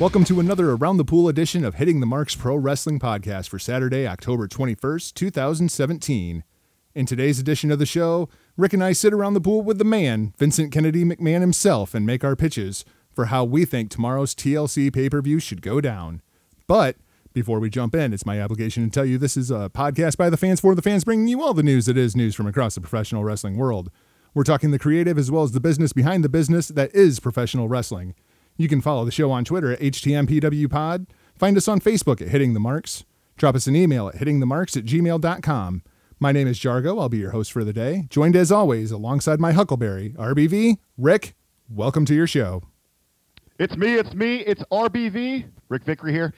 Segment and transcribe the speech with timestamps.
[0.00, 3.58] Welcome to another Around the Pool edition of Hitting the Marks Pro Wrestling Podcast for
[3.58, 6.44] Saturday, October 21st, 2017.
[6.94, 9.84] In today's edition of the show, Rick and I sit around the pool with the
[9.84, 14.92] man, Vincent Kennedy McMahon himself, and make our pitches for how we think tomorrow's TLC
[14.92, 16.22] pay per view should go down.
[16.68, 16.94] But
[17.32, 20.30] before we jump in, it's my obligation to tell you this is a podcast by
[20.30, 22.76] the fans for the fans, bringing you all the news that is news from across
[22.76, 23.90] the professional wrestling world.
[24.32, 27.66] We're talking the creative as well as the business behind the business that is professional
[27.66, 28.14] wrestling.
[28.60, 32.54] You can follow the show on Twitter at HTMPWPod, find us on Facebook at Hitting
[32.54, 33.04] the Marks,
[33.36, 35.82] drop us an email at hittingthemarks at gmail.com.
[36.18, 37.00] My name is Jargo.
[37.00, 40.78] I'll be your host for the day, joined as always alongside my Huckleberry, RBV.
[40.98, 41.36] Rick,
[41.70, 42.64] welcome to your show.
[43.60, 46.34] It's me, it's me, it's RBV, Rick Vickery here.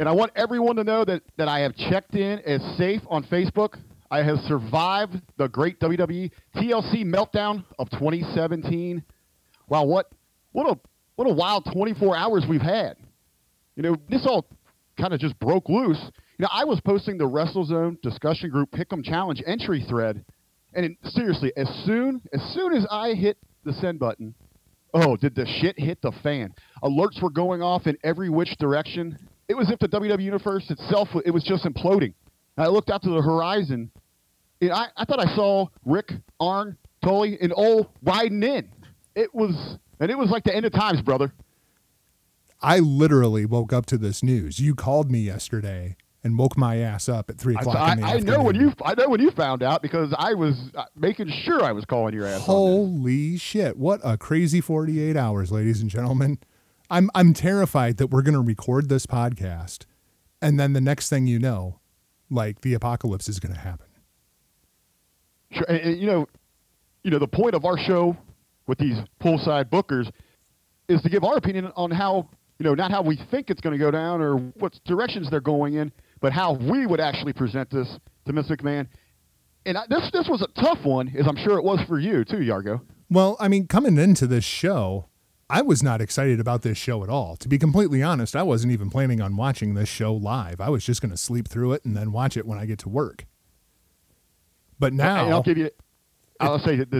[0.00, 3.22] And I want everyone to know that, that I have checked in as safe on
[3.22, 3.78] Facebook.
[4.10, 9.04] I have survived the great WWE TLC meltdown of 2017.
[9.68, 10.10] Wow, what
[10.52, 10.89] what a
[11.20, 12.96] what a wild 24 hours we've had.
[13.76, 14.46] You know, this all
[14.98, 16.00] kind of just broke loose.
[16.38, 20.24] You know, I was posting the WrestleZone discussion group Pick'em Challenge entry thread,
[20.72, 24.34] and it, seriously, as soon as soon as I hit the send button,
[24.94, 26.54] Oh, did the shit hit the fan?
[26.82, 29.18] Alerts were going off in every which direction.
[29.46, 32.14] It was as if the WWE universe itself it was just imploding.
[32.56, 33.90] I looked out to the horizon.
[34.62, 38.70] And I, I thought I saw Rick, Arn, Tully, and all riding in.
[39.14, 41.32] It was and it was like the end of times, brother.
[42.62, 44.58] I literally woke up to this news.
[44.58, 48.06] You called me yesterday and woke my ass up at 3 o'clock I, in the
[48.06, 51.30] I know when you I know when you found out because I was uh, making
[51.30, 52.42] sure I was calling your ass.
[52.42, 53.78] Holy shit.
[53.78, 56.38] What a crazy 48 hours, ladies and gentlemen.
[56.90, 59.84] I'm I'm terrified that we're going to record this podcast
[60.42, 61.80] and then the next thing you know,
[62.30, 63.86] like the apocalypse is going to happen.
[65.52, 66.28] Sure, and, and, you know,
[67.02, 68.16] you know the point of our show
[68.70, 70.08] with these poolside bookers
[70.88, 73.76] is to give our opinion on how you know not how we think it's going
[73.76, 77.68] to go down or what directions they're going in, but how we would actually present
[77.68, 78.52] this to Mr.
[78.52, 78.86] McMahon.
[79.66, 82.24] And I, this this was a tough one, as I'm sure it was for you
[82.24, 82.80] too, Yargo.
[83.10, 85.08] Well, I mean, coming into this show,
[85.50, 87.34] I was not excited about this show at all.
[87.38, 90.60] To be completely honest, I wasn't even planning on watching this show live.
[90.60, 92.78] I was just going to sleep through it and then watch it when I get
[92.80, 93.26] to work.
[94.78, 95.70] But now, And I'll give you.
[96.40, 96.90] I'll say that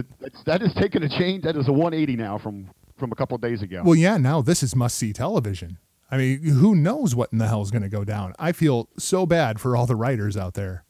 [0.45, 1.43] that- is taking a change.
[1.43, 3.81] That is a 180 now from from a couple of days ago.
[3.83, 5.79] Well, yeah, now this is must see television.
[6.11, 8.33] I mean, who knows what in the hell is going to go down?
[8.37, 10.83] I feel so bad for all the writers out there.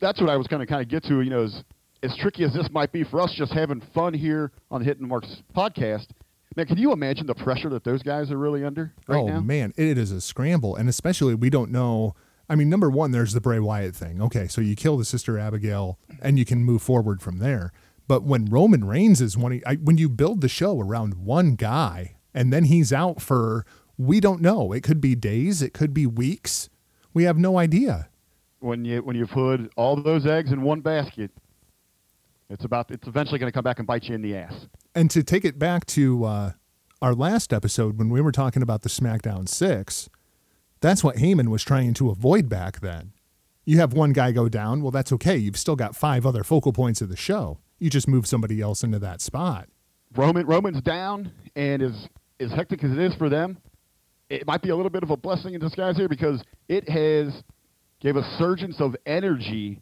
[0.00, 1.20] that's what I was going to kind of get to.
[1.20, 1.62] You know, as,
[2.02, 5.02] as tricky as this might be for us, just having fun here on the Hitting
[5.02, 6.06] the Marks podcast.
[6.56, 9.40] Man, can you imagine the pressure that those guys are really under right oh now?
[9.40, 12.14] man, it is a scramble, and especially we don't know.
[12.50, 14.20] I mean, number one, there's the Bray Wyatt thing.
[14.20, 17.72] Okay, so you kill the sister Abigail, and you can move forward from there.
[18.08, 22.16] But when Roman Reigns is one, I, when you build the show around one guy,
[22.34, 23.64] and then he's out for
[23.96, 24.72] we don't know.
[24.72, 26.68] It could be days, it could be weeks.
[27.14, 28.08] We have no idea.
[28.58, 31.30] When you when you put all those eggs in one basket,
[32.48, 34.66] it's about it's eventually going to come back and bite you in the ass.
[34.92, 36.52] And to take it back to uh,
[37.00, 40.10] our last episode when we were talking about the SmackDown Six,
[40.80, 43.12] that's what Heyman was trying to avoid back then.
[43.64, 45.36] You have one guy go down, well, that's okay.
[45.36, 47.58] You've still got five other focal points of the show.
[47.78, 49.68] You just move somebody else into that spot.
[50.16, 52.08] Roman Roman's down, and as
[52.40, 53.58] as hectic as it is for them,
[54.28, 57.42] it might be a little bit of a blessing in disguise here because it has
[58.00, 59.80] gave a surgence of energy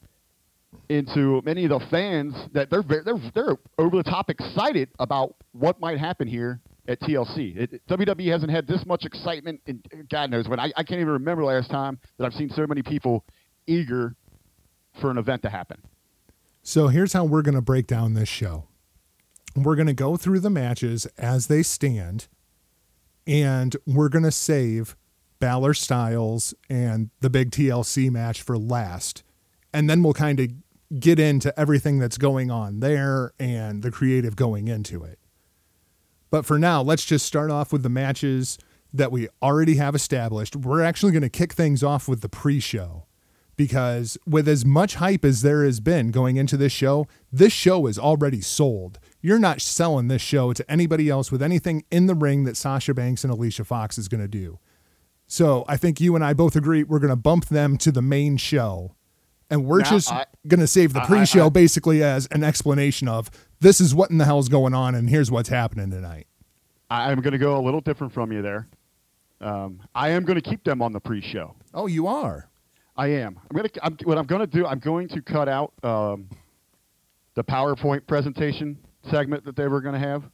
[0.89, 5.81] into many of the fans that they're they're they're over the top excited about what
[5.81, 7.57] might happen here at TLC.
[7.57, 10.59] It, WWE hasn't had this much excitement in God knows when.
[10.59, 13.25] I, I can't even remember last time that I've seen so many people
[13.67, 14.17] eager
[15.01, 15.81] for an event to happen.
[16.63, 18.65] So here's how we're going to break down this show.
[19.55, 22.27] We're going to go through the matches as they stand,
[23.27, 24.97] and we're going to save
[25.41, 29.23] Balor Styles and the big TLC match for last.
[29.73, 30.49] And then we'll kind of
[30.99, 35.18] get into everything that's going on there and the creative going into it.
[36.31, 38.59] But for now, let's just start off with the matches
[38.93, 40.57] that we already have established.
[40.57, 43.07] We're actually going to kick things off with the pre show
[43.57, 47.87] because with as much hype as there has been going into this show, this show
[47.87, 48.99] is already sold.
[49.21, 52.95] You're not selling this show to anybody else with anything in the ring that Sasha
[52.95, 54.59] Banks and Alicia Fox is going to do.
[55.27, 58.01] So I think you and I both agree we're going to bump them to the
[58.01, 58.95] main show
[59.51, 60.13] And we're Now, just
[60.47, 64.19] going to save the I- pre-show basically as an explanation of this is what in
[64.19, 66.27] the hell is going on and here's what's happening tonight.
[66.91, 68.69] I'm going to go a little different from you there.
[69.41, 71.55] Um, I am going to keep them on the pre-show.
[71.75, 72.49] Oh, you are.
[72.97, 73.39] I am.
[73.49, 73.69] I'm gonna.
[73.83, 74.67] I'm, what I'm going to do.
[74.67, 76.29] I'm going to cut out um,
[77.35, 78.77] the PowerPoint presentation
[79.09, 80.25] segment that they were going to have.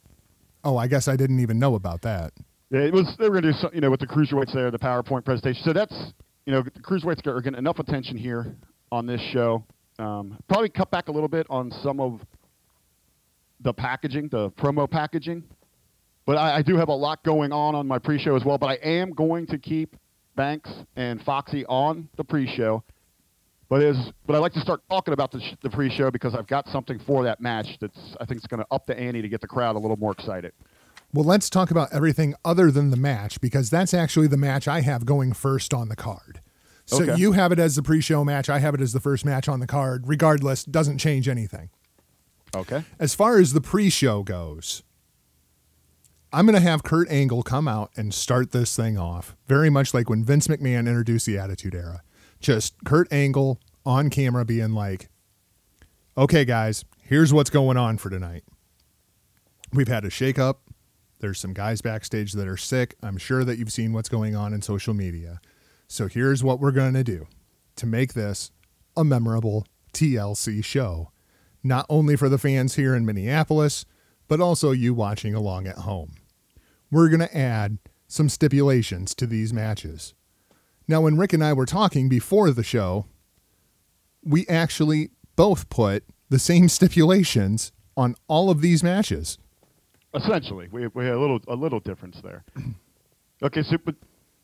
[0.65, 2.33] Oh, I guess I didn't even know about that.
[2.71, 4.79] It was they were going to do some, you know with the cruiserweights there, the
[4.79, 5.63] PowerPoint presentation.
[5.63, 6.15] So that's
[6.47, 8.57] you know the cruiserweights are getting enough attention here
[8.91, 9.65] on this show.
[9.99, 12.21] Um, probably cut back a little bit on some of
[13.61, 15.45] the packaging, the promo packaging.
[16.27, 18.57] But I, I do have a lot going on on my pre-show as well.
[18.59, 19.97] But I am going to keep
[20.37, 22.83] Banks and Foxy on the pre-show.
[23.69, 23.97] But is
[24.27, 26.99] but I like to start talking about the, sh- the pre-show because I've got something
[27.07, 29.47] for that match that's I think is going to up the ante to get the
[29.49, 30.53] crowd a little more excited.
[31.13, 34.81] Well, let's talk about everything other than the match because that's actually the match I
[34.81, 36.41] have going first on the card.
[36.87, 37.17] So Okay.
[37.17, 39.61] you have it as the pre-show match, I have it as the first match on
[39.61, 40.07] the card.
[40.07, 41.71] Regardless, doesn't change anything.
[42.55, 42.85] Okay.
[42.99, 44.83] As far as the pre-show goes,
[46.33, 49.95] I'm going to have Kurt Angle come out and start this thing off, very much
[49.95, 52.03] like when Vince McMahon introduced the Attitude Era.
[52.41, 55.09] Just Kurt Angle on camera being like,
[56.19, 58.45] "Okay, guys, here's what's going on for tonight.
[59.73, 60.57] We've had a shakeup.
[61.21, 62.97] There's some guys backstage that are sick.
[63.03, 65.41] I'm sure that you've seen what's going on in social media.
[65.87, 67.27] So here's what we're going to do
[67.77, 68.51] to make this
[68.97, 71.11] a memorable TLC show,
[71.65, 73.87] not only for the fans here in Minneapolis,
[74.29, 76.15] but also you watching along at home.
[76.91, 80.15] We're going to add some stipulations to these matches.
[80.87, 83.07] Now, when Rick and I were talking before the show,
[84.23, 89.39] we actually both put the same stipulations on all of these matches.
[90.15, 92.45] Essentially, we we had a little a little difference there.
[93.43, 93.97] Okay, so but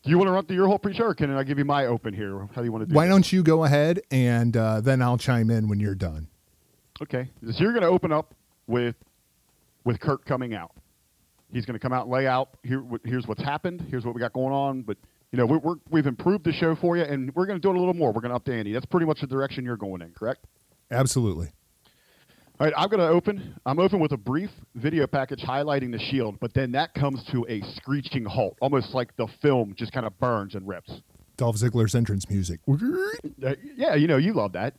[0.03, 1.87] do you want to run through your whole pre-show, or can I give you my
[1.87, 2.47] open here?
[2.55, 2.95] How do you want to do?
[2.95, 3.15] Why this?
[3.15, 6.27] don't you go ahead and uh, then I'll chime in when you're done.
[7.03, 8.35] Okay, so you're going to open up
[8.67, 8.95] with
[9.85, 10.73] with Kurt coming out.
[11.53, 12.85] He's going to come out and lay out here.
[13.05, 13.87] Here's what's happened.
[13.91, 14.83] Here's what we got going on.
[14.83, 14.99] But
[15.33, 17.71] you know, we're, we're we've improved the show for you, and we're going to do
[17.71, 18.13] it a little more.
[18.13, 18.73] We're going to up the ante.
[18.73, 20.47] That's pretty much the direction you're going in, correct?
[20.91, 21.51] Absolutely.
[22.59, 23.59] All right, I'm going to open.
[23.65, 27.47] I'm open with a brief video package highlighting the Shield, but then that comes to
[27.49, 30.93] a screeching halt, almost like the film just kind of burns and rips.
[31.39, 32.61] Dolph Ziggler's entrance music.
[32.69, 34.75] Uh, yeah, you know, you love that.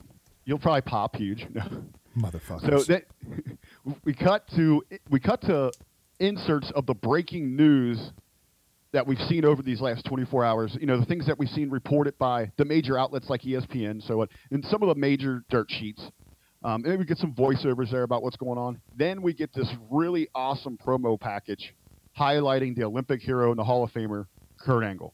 [0.46, 1.48] You'll probably pop huge.
[2.18, 2.86] Motherfuckers.
[2.86, 3.06] So that
[4.06, 5.72] we cut to we cut to
[6.20, 8.12] inserts of the breaking news
[8.94, 10.78] that we've seen over these last 24 hours.
[10.80, 14.26] You know, the things that we've seen reported by the major outlets like ESPN, so
[14.52, 16.02] and some of the major dirt sheets.
[16.64, 18.80] Um, and we get some voiceovers there about what's going on.
[18.96, 21.74] Then we get this really awesome promo package
[22.18, 24.28] highlighting the Olympic hero and the Hall of Famer
[24.60, 25.14] Kurt Angle.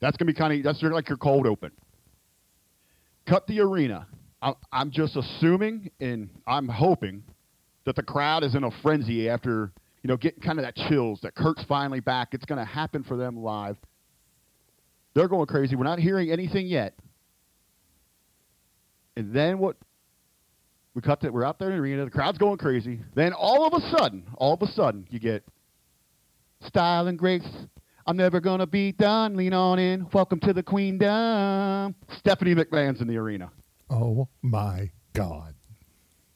[0.00, 1.70] That's gonna be kind of that's like your cold open.
[3.24, 4.08] Cut the arena.
[4.72, 7.22] I'm, just assuming and I'm hoping
[7.84, 9.72] that the crowd is in a frenzy after
[10.02, 12.28] you know getting kind of that chills that Kurt's finally back.
[12.32, 13.76] It's going to happen for them live.
[15.14, 15.76] They're going crazy.
[15.76, 16.94] We're not hearing anything yet.
[19.16, 19.76] And then what?
[20.94, 21.32] We cut that.
[21.32, 22.04] We're out there in the arena.
[22.04, 23.00] The crowd's going crazy.
[23.14, 25.44] Then all of a sudden, all of a sudden, you get
[26.66, 27.48] style and grace.
[28.06, 29.36] I'm never gonna be done.
[29.36, 30.06] Lean on in.
[30.12, 31.94] Welcome to the Queendom.
[32.18, 33.50] Stephanie McMahon's in the arena.
[33.90, 35.54] Oh my God.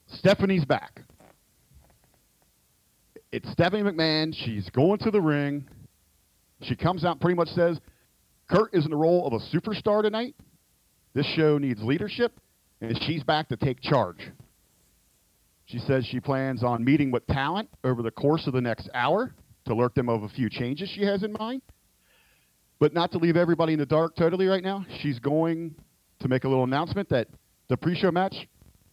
[0.08, 1.02] Stephanie's back.
[3.32, 4.34] It's Stephanie McMahon.
[4.34, 5.68] She's going to the ring.
[6.62, 7.78] She comes out pretty much says,
[8.48, 10.34] Kurt is in the role of a superstar tonight.
[11.14, 12.38] This show needs leadership,
[12.80, 14.30] and she's back to take charge.
[15.66, 19.34] She says she plans on meeting with talent over the course of the next hour
[19.64, 21.62] to alert them of a few changes she has in mind.
[22.78, 25.74] But not to leave everybody in the dark totally right now, she's going
[26.26, 27.28] to make a little announcement that
[27.68, 28.48] the pre show match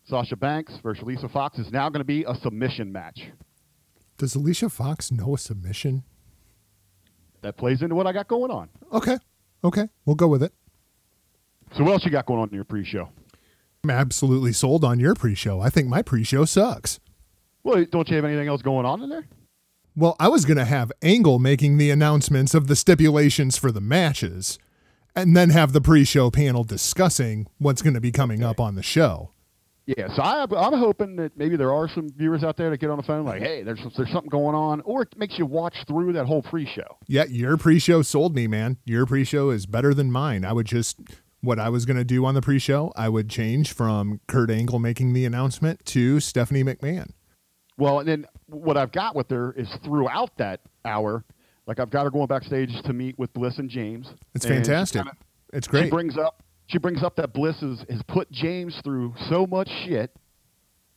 [0.05, 3.21] Sasha Banks versus Alicia Fox is now going to be a submission match.
[4.17, 6.03] Does Alicia Fox know a submission?
[7.41, 8.69] That plays into what I got going on.
[8.91, 9.17] Okay.
[9.63, 9.89] Okay.
[10.05, 10.53] We'll go with it.
[11.75, 13.09] So what else you got going on in your pre-show?
[13.83, 15.59] I'm absolutely sold on your pre show.
[15.59, 16.99] I think my pre show sucks.
[17.63, 19.25] Well, don't you have anything else going on in there?
[19.95, 23.81] Well, I was going to have Angle making the announcements of the stipulations for the
[23.81, 24.57] matches
[25.15, 28.75] and then have the pre show panel discussing what's going to be coming up on
[28.75, 29.31] the show.
[29.85, 32.89] Yeah, so I, I'm hoping that maybe there are some viewers out there that get
[32.89, 35.75] on the phone like, hey, there's there's something going on, or it makes you watch
[35.87, 36.97] through that whole pre-show.
[37.07, 38.77] Yeah, your pre show sold me, man.
[38.85, 40.45] Your pre show is better than mine.
[40.45, 40.99] I would just,
[41.41, 44.49] what I was going to do on the pre show, I would change from Kurt
[44.49, 47.11] Angle making the announcement to Stephanie McMahon.
[47.77, 51.25] Well, and then what I've got with her is throughout that hour,
[51.67, 54.07] like I've got her going backstage to meet with Bliss and James.
[54.35, 55.01] It's And fantastic.
[55.03, 55.17] kinda-
[55.53, 55.91] It's She great.
[55.91, 60.15] brings up she brings up that Bliss has, has put James through so much shit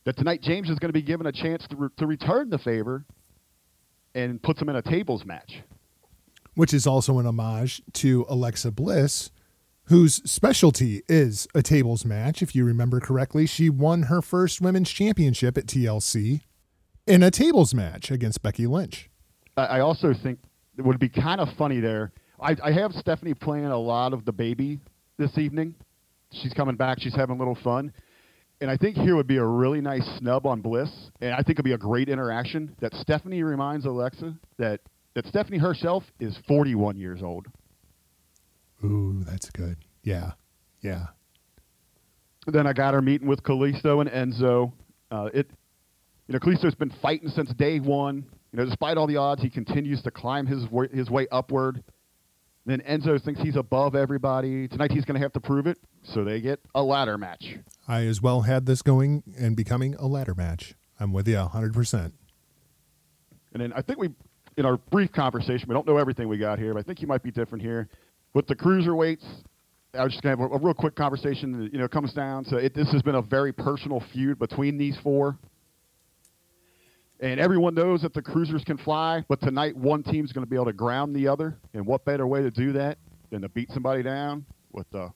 [0.04, 2.58] that tonight James is going to be given a chance to, re- to return the
[2.58, 3.04] favor
[4.14, 5.62] and puts him in a tables match.
[6.54, 9.30] which is also an homage to Alexa Bliss,
[9.86, 12.40] whose specialty is a tables match.
[12.42, 16.40] If you remember correctly, she won her first women's championship at TLC
[17.06, 19.10] in a tables match against Becky Lynch.
[19.56, 20.38] I, also think
[20.78, 22.12] would be kind of funny there.
[22.40, 24.80] I, I have Stephanie playing a lot of the baby
[25.18, 25.74] this evening.
[26.32, 26.98] She's coming back.
[27.00, 27.92] She's having a little fun.
[28.60, 30.90] And I think here would be a really nice snub on Bliss.
[31.20, 34.80] And I think it'd be a great interaction that Stephanie reminds Alexa that,
[35.14, 37.46] that Stephanie herself is 41 years old.
[38.84, 39.76] Ooh, that's good.
[40.02, 40.32] Yeah.
[40.80, 41.06] Yeah.
[42.46, 44.72] Then I got her meeting with Kalisto and Enzo.
[45.10, 45.50] Uh, it,
[46.26, 48.26] you know, Kalisto's been fighting since day one.
[48.52, 51.82] You know, despite all the odds, he continues to climb his way, his way upward.
[52.64, 54.66] Then Enzo thinks he's above everybody.
[54.66, 57.56] Tonight he's going to have to prove it, so they get a ladder match.
[57.86, 60.74] I as well had this going and becoming a ladder match.
[60.98, 62.12] I'm with you 100%.
[63.52, 64.10] And then I think we,
[64.56, 67.06] in our brief conversation, we don't know everything we got here, but I think you
[67.06, 67.88] might be different here.
[68.34, 69.24] With the cruiserweights,
[69.94, 71.70] I was just going to have a, a real quick conversation.
[71.72, 72.74] You know, it comes down to it.
[72.74, 75.38] This has been a very personal feud between these four.
[77.26, 80.54] And everyone knows that the cruisers can fly, but tonight one team's going to be
[80.54, 81.58] able to ground the other.
[81.74, 82.98] And what better way to do that
[83.30, 85.12] than to beat somebody down with a,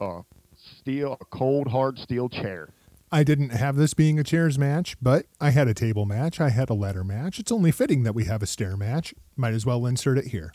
[0.00, 0.22] a
[0.56, 2.70] steel, a cold, hard steel chair?
[3.12, 6.40] I didn't have this being a chairs match, but I had a table match.
[6.40, 7.38] I had a ladder match.
[7.38, 9.14] It's only fitting that we have a stair match.
[9.36, 10.52] Might as well insert it here.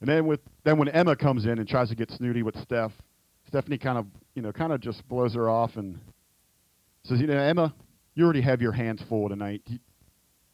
[0.00, 2.92] And then with then when Emma comes in and tries to get snooty with Steph,
[3.48, 5.98] Stephanie kind of you know kind of just blows her off and
[7.04, 7.74] says, you know, Emma,
[8.14, 9.62] you already have your hands full tonight.
[9.66, 9.78] You,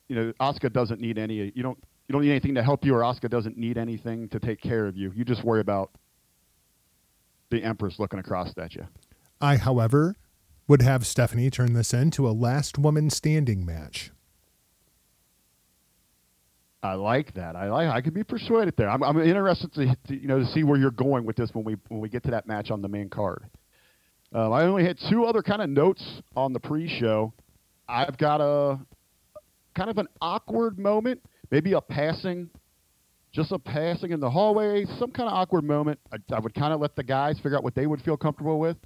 [0.08, 1.52] you know, Asuka doesn't need any.
[1.54, 4.40] You don't you don't need anything to help you, or Asuka doesn't need anything to
[4.40, 5.12] take care of you.
[5.14, 5.92] You just worry about
[7.50, 8.86] the Empress looking across at you.
[9.40, 10.16] I, however,
[10.66, 14.10] would have Stephanie turn this into a last woman standing match.
[16.82, 17.56] I like that.
[17.56, 17.88] I like.
[17.88, 18.88] I could be persuaded there.
[18.88, 21.64] I'm, I'm interested to, to you know to see where you're going with this when
[21.64, 23.44] we when we get to that match on the main card.
[24.32, 26.02] Um, I only had two other kind of notes
[26.36, 27.32] on the pre-show.
[27.90, 28.78] I've got a
[29.74, 31.20] kind of an awkward moment,
[31.50, 32.48] maybe a passing,
[33.32, 35.98] just a passing in the hallway, some kind of awkward moment.
[36.12, 38.58] I, I would kind of let the guys figure out what they would feel comfortable
[38.58, 38.76] with.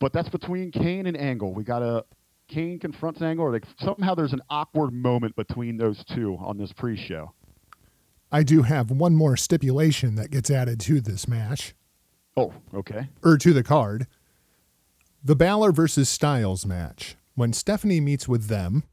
[0.00, 1.54] But that's between Kane and Angle.
[1.54, 2.04] We got a
[2.48, 6.72] Kane confronts Angle, or like somehow there's an awkward moment between those two on this
[6.72, 7.32] pre-show.
[8.30, 11.74] I do have one more stipulation that gets added to this match,
[12.36, 13.08] Oh, okay.
[13.22, 14.06] or to the card.
[15.22, 17.16] The Balor versus Styles match.
[17.34, 18.84] When Stephanie meets with them,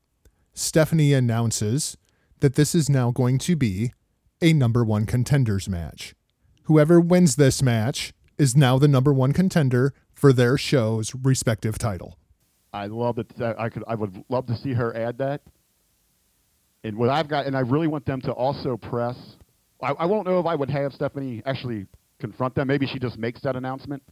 [0.53, 1.97] Stephanie announces
[2.39, 3.91] that this is now going to be
[4.41, 6.15] a number one contenders match.
[6.63, 12.17] Whoever wins this match is now the number one contender for their show's respective title.
[12.71, 13.59] I love that.
[13.59, 13.83] I could.
[13.87, 15.41] I would love to see her add that.
[16.83, 19.17] And what I've got, and I really want them to also press.
[19.81, 21.87] I, I won't know if I would have Stephanie actually
[22.19, 22.67] confront them.
[22.67, 24.03] Maybe she just makes that announcement.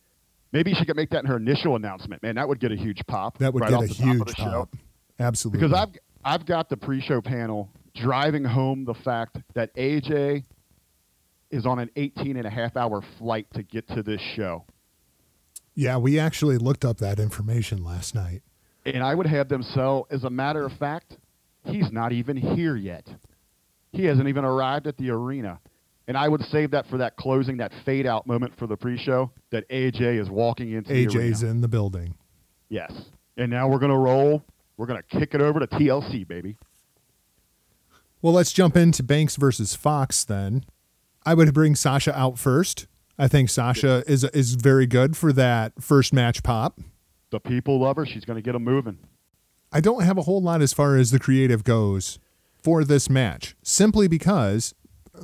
[0.51, 2.23] Maybe she could make that in her initial announcement.
[2.23, 3.37] Man, that would get a huge pop.
[3.39, 4.43] That would right get a the top of huge the show.
[4.43, 4.75] pop.
[5.19, 5.67] Absolutely.
[5.67, 10.43] Because I've I've got the pre-show panel driving home the fact that AJ
[11.49, 14.65] is on an 18 and a half hour flight to get to this show.
[15.75, 18.41] yeah, we actually looked up that information last night.
[18.85, 21.17] And I would have them sell, as a matter of fact,
[21.65, 23.07] he's not even here yet.
[23.91, 25.59] He hasn't even arrived at the arena.
[26.07, 28.97] And I would save that for that closing, that fade out moment for the pre
[28.97, 31.51] show that AJ is walking into the AJ's arena.
[31.51, 32.15] in the building.
[32.69, 32.91] Yes.
[33.35, 34.43] And now we're going to roll.
[34.77, 36.55] We're going to kick it over to TLC, baby.
[38.21, 40.65] Well, let's jump into Banks versus Fox then.
[41.25, 42.87] I would bring Sasha out first.
[43.19, 46.79] I think Sasha is is very good for that first match pop.
[47.31, 48.05] The people love her.
[48.05, 48.99] She's going to get them moving.
[49.71, 52.19] I don't have a whole lot as far as the creative goes
[52.63, 54.73] for this match, simply because,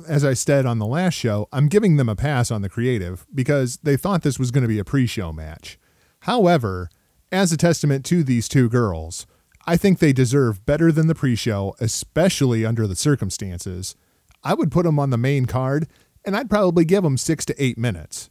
[0.08, 3.26] as I said on the last show, I'm giving them a pass on the creative
[3.34, 5.78] because they thought this was going to be a pre show match.
[6.20, 6.90] However,
[7.30, 9.26] as a testament to these two girls,
[9.66, 13.96] I think they deserve better than the pre show, especially under the circumstances.
[14.42, 15.88] I would put them on the main card,
[16.24, 18.30] and I'd probably give them six to eight minutes.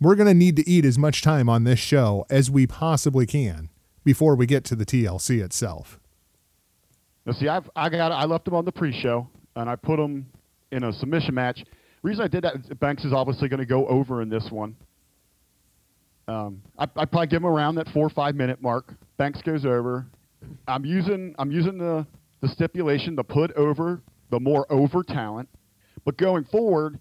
[0.00, 3.26] We're going to need to eat as much time on this show as we possibly
[3.26, 3.70] can
[4.04, 6.00] before we get to the TLC itself.
[7.24, 10.26] Now, see, I've, I got I left them on the pre-show, and I put them
[10.72, 11.62] in a submission match.
[12.02, 14.74] reason I did that, Banks is obviously going to go over in this one.
[16.26, 18.92] Um, I, I probably give him around that four or five minute mark.
[19.18, 20.06] Banks goes over.
[20.66, 22.06] I'm using I'm using the
[22.40, 24.00] the stipulation to put over
[24.30, 25.48] the more over talent,
[26.04, 26.98] but going forward,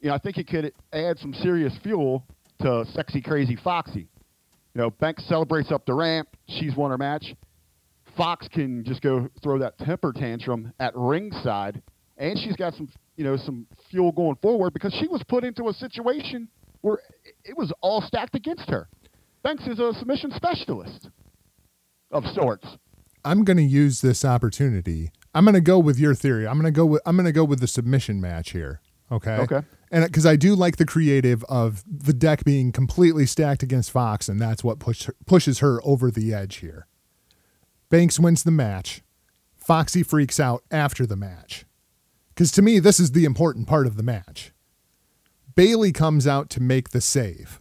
[0.00, 2.24] you know, I think it could add some serious fuel
[2.60, 4.08] to sexy, crazy Foxy.
[4.74, 6.28] You know, Banks celebrates up the ramp.
[6.48, 7.34] She's won her match.
[8.16, 11.82] Fox can just go throw that temper tantrum at ringside,
[12.16, 15.68] and she's got some, you know, some fuel going forward because she was put into
[15.68, 16.48] a situation
[16.80, 16.98] where
[17.44, 18.88] it was all stacked against her.
[19.42, 21.08] Banks is a submission specialist
[22.10, 22.66] of sorts.
[23.24, 25.10] I'm going to use this opportunity.
[25.34, 26.46] I'm going to go with your theory.
[26.46, 28.80] I'm going to go with I'm going to go with the submission match here.
[29.10, 29.36] Okay.
[29.36, 29.62] Okay.
[29.90, 34.28] And because I do like the creative of the deck being completely stacked against Fox,
[34.28, 36.86] and that's what push, pushes her over the edge here.
[37.90, 39.02] Banks wins the match.
[39.56, 41.64] Foxy freaks out after the match.
[42.34, 44.52] Because to me, this is the important part of the match.
[45.54, 47.60] Bayley comes out to make the save.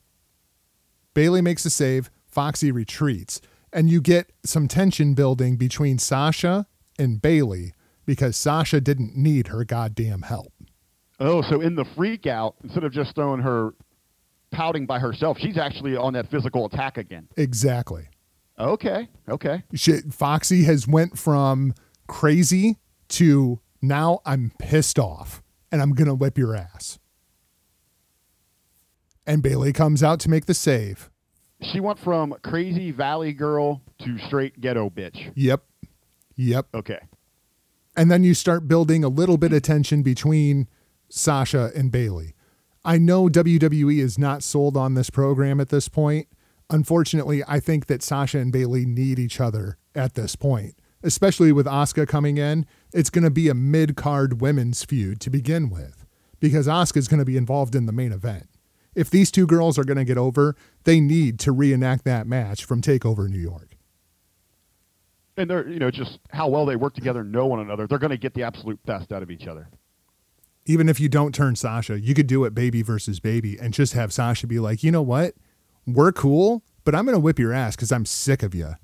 [1.13, 2.09] Bayley makes the save.
[2.25, 3.39] Foxy retreats.
[3.71, 6.65] And you get some tension building between Sasha
[6.97, 7.73] and Bayley
[8.05, 10.53] because Sasha didn't need her goddamn help.
[11.19, 13.73] Oh, so in the freak out, instead of just throwing her
[14.51, 17.27] pouting by herself, she's actually on that physical attack again.
[17.37, 18.07] Exactly.
[18.59, 19.07] Okay.
[19.29, 19.63] Okay.
[19.73, 21.73] She, Foxy has went from
[22.07, 22.77] crazy
[23.09, 26.99] to now I'm pissed off and I'm going to whip your ass.
[29.27, 31.09] And Bayley comes out to make the save.
[31.61, 35.31] She went from crazy valley girl to straight ghetto bitch.
[35.35, 35.63] Yep.
[36.35, 36.67] Yep.
[36.73, 36.99] Okay.
[37.95, 40.67] And then you start building a little bit of tension between
[41.09, 42.33] Sasha and Bayley.
[42.83, 46.27] I know WWE is not sold on this program at this point.
[46.69, 51.65] Unfortunately, I think that Sasha and Bayley need each other at this point, especially with
[51.65, 52.65] Asuka coming in.
[52.93, 56.05] It's going to be a mid card women's feud to begin with
[56.39, 58.47] because Asuka is going to be involved in the main event.
[58.95, 62.63] If these two girls are going to get over, they need to reenact that match
[62.65, 63.75] from TakeOver New York.
[65.35, 67.87] And they're, you know, just how well they work together, know one another.
[67.87, 69.67] They're going to get the absolute best out of each other.
[70.65, 73.93] even if you don't turn Sasha, you could do it baby versus baby and just
[73.93, 75.33] have Sasha be like, you know what?
[75.85, 78.75] We're cool, but I'm going to whip your ass because I'm sick of you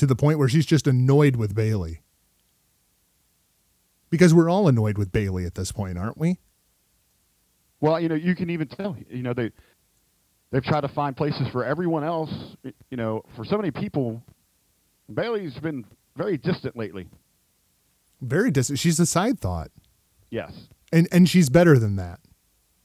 [0.00, 2.00] to the point where she's just annoyed with Bayley.
[4.08, 6.38] Because we're all annoyed with Bayley at this point, aren't we?
[7.80, 8.96] Well, you know, you can even tell.
[9.08, 9.50] You know, they
[10.50, 12.30] they've tried to find places for everyone else.
[12.90, 14.22] You know, for so many people,
[15.12, 15.84] Bayley's been
[16.16, 17.06] very distant lately.
[18.20, 18.78] Very distant.
[18.78, 19.70] She's a side thought.
[20.30, 20.52] Yes.
[20.92, 22.20] And and she's better than that.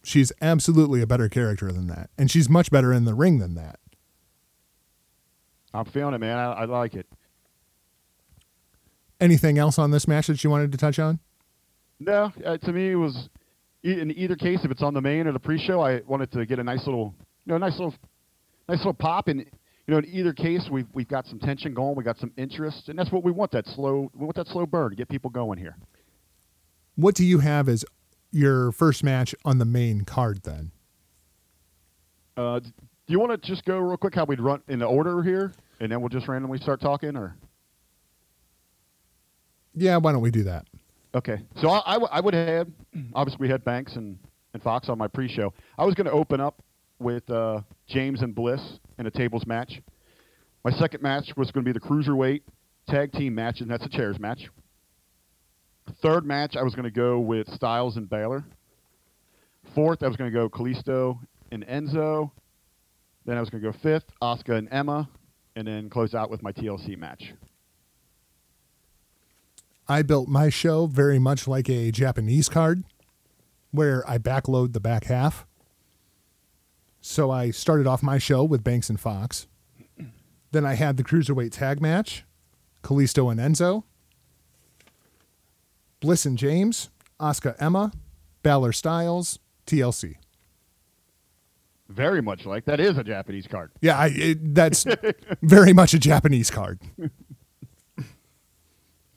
[0.03, 2.09] She's absolutely a better character than that.
[2.17, 3.79] And she's much better in the ring than that.
[5.75, 6.37] I'm feeling it, man.
[6.37, 7.07] I, I like it.
[9.19, 11.19] Anything else on this match that you wanted to touch on?
[11.99, 13.29] No, uh, to me, it was
[13.85, 16.59] in either case, if it's on the main or the pre-show, I wanted to get
[16.59, 17.13] a nice little,
[17.45, 17.93] you know, nice little,
[18.67, 19.27] nice little pop.
[19.27, 22.31] And you know, in either case, we've we've got some tension going, we got some
[22.37, 23.51] interest, and that's what we want.
[23.51, 25.77] That slow, we want that slow burn to get people going here.
[26.95, 27.85] What do you have as
[28.31, 30.71] your first match on the main card then?
[32.35, 32.71] Uh, do
[33.07, 35.91] you want to just go real quick how we'd run in the order here, and
[35.91, 37.35] then we'll just randomly start talking, or?
[39.73, 40.65] Yeah, why don't we do that?
[41.13, 42.67] Okay, so I, I, w- I would have
[43.13, 44.17] obviously we had Banks and,
[44.53, 45.53] and Fox on my pre-show.
[45.77, 46.61] I was going to open up
[46.99, 48.61] with uh, James and Bliss
[48.99, 49.81] in a tables match.
[50.63, 52.41] My second match was going to be the cruiserweight
[52.87, 54.49] tag team match, and that's a chairs match.
[56.01, 58.43] Third match, I was going to go with Styles and Balor.
[59.75, 61.19] Fourth, I was going to go Kalisto
[61.51, 62.31] and Enzo.
[63.25, 65.09] Then I was going to go fifth, Asuka and Emma,
[65.55, 67.33] and then close out with my TLC match.
[69.87, 72.83] I built my show very much like a Japanese card
[73.71, 75.45] where I backload the back half.
[77.01, 79.47] So I started off my show with Banks and Fox.
[80.51, 82.25] Then I had the cruiserweight tag match,
[82.81, 83.83] Kalisto and Enzo,
[85.99, 86.89] Bliss and James,
[87.19, 87.91] Asuka Emma,
[88.41, 90.15] Balor Styles, TLC.
[91.89, 93.71] Very much like that is a Japanese card.
[93.81, 94.85] Yeah, I, it, that's
[95.41, 96.79] very much a Japanese card.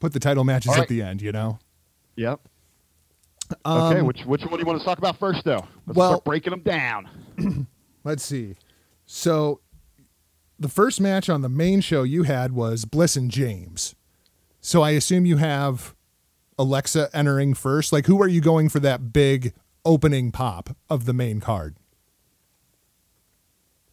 [0.00, 1.59] Put the title matches All at the end, you know.
[2.16, 2.40] Yep.
[3.64, 5.66] Um, Okay, which which one do you want to talk about first, though?
[5.87, 7.66] Let's Well- start breaking them down.
[8.04, 8.54] Let's see.
[9.07, 9.61] So,
[10.59, 13.94] the first match on the main show you had was Bliss and James.
[14.61, 15.94] So I assume you have
[16.59, 17.92] Alexa entering first.
[17.92, 19.54] Like, who are you going for that big
[19.85, 21.76] opening pop of the main card?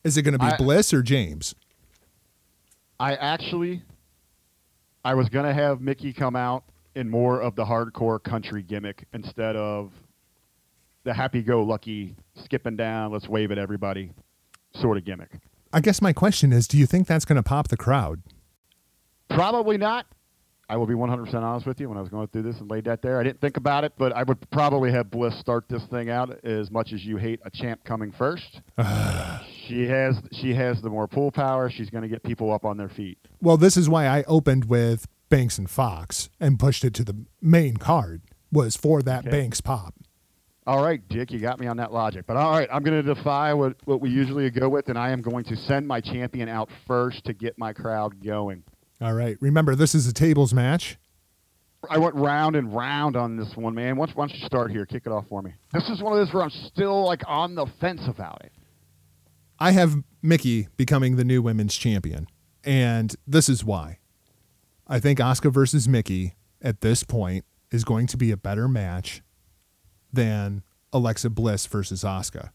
[0.05, 1.55] Is it going to be I- Bliss or James?
[2.97, 3.81] I actually,
[5.03, 6.63] I was gonna have Mickie come out
[6.95, 9.91] in more of the hardcore country gimmick instead of
[11.03, 14.11] the happy-go-lucky skipping down, let's wave at everybody
[14.73, 15.29] sort of gimmick.
[15.73, 18.21] I guess my question is do you think that's going to pop the crowd?
[19.29, 20.05] Probably not.
[20.67, 21.89] I will be 100% honest with you.
[21.89, 23.93] When I was going through this and laid that there, I didn't think about it,
[23.97, 27.39] but I would probably have Bliss start this thing out as much as you hate
[27.45, 28.61] a champ coming first.
[29.67, 31.69] she has she has the more pull power.
[31.69, 33.17] She's going to get people up on their feet.
[33.41, 37.25] Well, this is why I opened with Banks and Fox and pushed it to the
[37.41, 39.29] main card was for that Okay.
[39.29, 39.93] Banks pop.
[40.67, 42.25] All right, Dick, you got me on that logic.
[42.25, 45.11] But all right, I'm going to defy what, what we usually go with, and I
[45.11, 48.63] am going to send my champion out first to get my crowd going.
[49.01, 49.37] All right.
[49.41, 50.97] Remember, this is a tables match.
[51.89, 53.95] I went round and round on this one, man.
[53.97, 55.53] Why don't you start here, kick it off for me.
[55.71, 58.51] This is one of those where I'm still like on the fence about it.
[59.59, 62.27] I have Mickie becoming the new women's champion.
[62.63, 63.99] And this is why.
[64.87, 69.21] I think Asuka versus Mickie at this point is going to be a better match
[70.11, 72.49] than Alexa Bliss versus Asuka.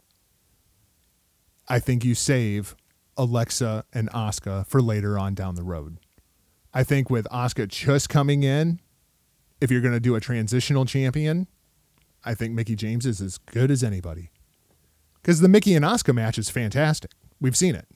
[1.68, 2.74] I think you save
[3.16, 5.98] Alexa and Asuka for later on down the road.
[6.72, 8.80] I think with Asuka just coming in,
[9.60, 11.48] if you're going to do a transitional champion,
[12.24, 14.30] I think Mickie James is as good as anybody.
[15.20, 17.10] Because the Mickie and Asuka match is fantastic.
[17.40, 17.86] We've seen it.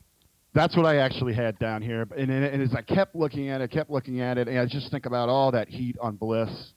[0.54, 2.06] That's what I actually had down here.
[2.16, 4.90] And, and, as I kept looking at it, kept looking at it, and I just
[4.90, 6.72] think about all that heat on Bliss.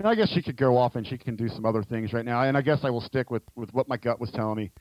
[0.00, 2.24] And I guess she could go off and she can do some other things right
[2.24, 2.42] now.
[2.42, 4.72] And I guess I will stick with, with what my gut was telling me.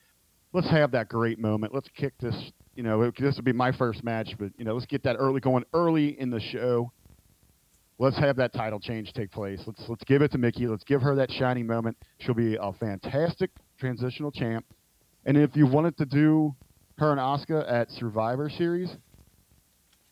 [0.54, 1.76] Let's have that great moment.
[1.76, 2.36] Let's kick this.
[2.76, 5.16] You know, it- this would be my first match, but you know, let's get that
[5.18, 6.92] early going early in the show.
[7.98, 9.62] Let's have that title change take place.
[9.68, 10.68] Let's let's give it to Mickie.
[10.68, 11.98] Let's give her that shining moment.
[12.20, 14.66] She'll be a fantastic transitional champ.
[15.26, 16.56] And if you wanted to do
[16.98, 18.90] her and Asuka at Survivor Series,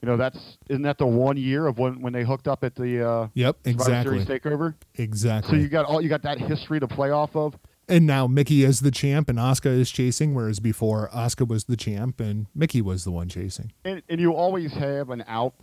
[0.02, 2.76] you know that's isn't that the one year of when when they hooked up at
[2.76, 4.26] the uh, Yep, Survivor exactly.
[4.26, 4.76] Series takeover?
[4.96, 5.58] Exactly.
[5.58, 7.58] So you got all you got that history to play off of.
[7.89, 11.78] And now Mickie is the champ and Asuka is chasing, whereas before Asuka was the
[11.78, 13.71] champ and Mickie was the one chasing.
[13.86, 15.54] And, and you always have an out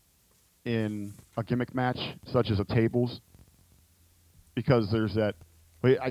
[0.64, 3.20] in a gimmick match, such as a tables,
[4.54, 5.34] because there's that.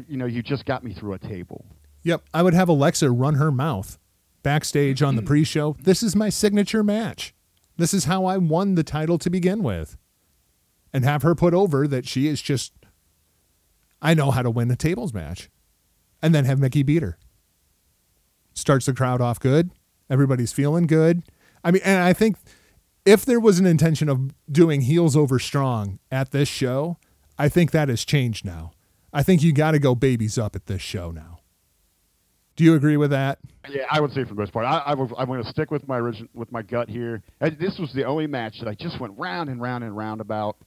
[0.07, 1.65] You know, you just got me through a table.
[2.03, 2.21] Yep.
[2.31, 3.97] I would have Alexa run her mouth
[4.43, 5.27] backstage on the mm-hmm.
[5.27, 5.75] pre show.
[5.81, 7.33] This is my signature match.
[7.77, 9.97] This is how I won the title to begin with.
[10.91, 12.73] And have her put over that she is just,
[13.99, 15.49] I know how to win a tables match.
[16.23, 17.19] And then have Mickie beat her.
[18.55, 19.69] Starts the crowd off good.
[20.09, 21.21] Everybody's feeling good.
[21.63, 22.37] I mean, and I think
[23.05, 26.97] if there was an intention of doing heels over strong at this show,
[27.37, 28.71] I think that has changed now.
[29.11, 31.39] I think you got to go babies up at this show now.
[32.55, 33.39] Do you agree with that?
[33.67, 35.87] Yeah, I would say for the most part, I, I, I'm going to stick with
[35.87, 37.21] my origin, with my gut here.
[37.41, 40.21] And This was the only match that I just went round and round and round
[40.21, 40.57] about.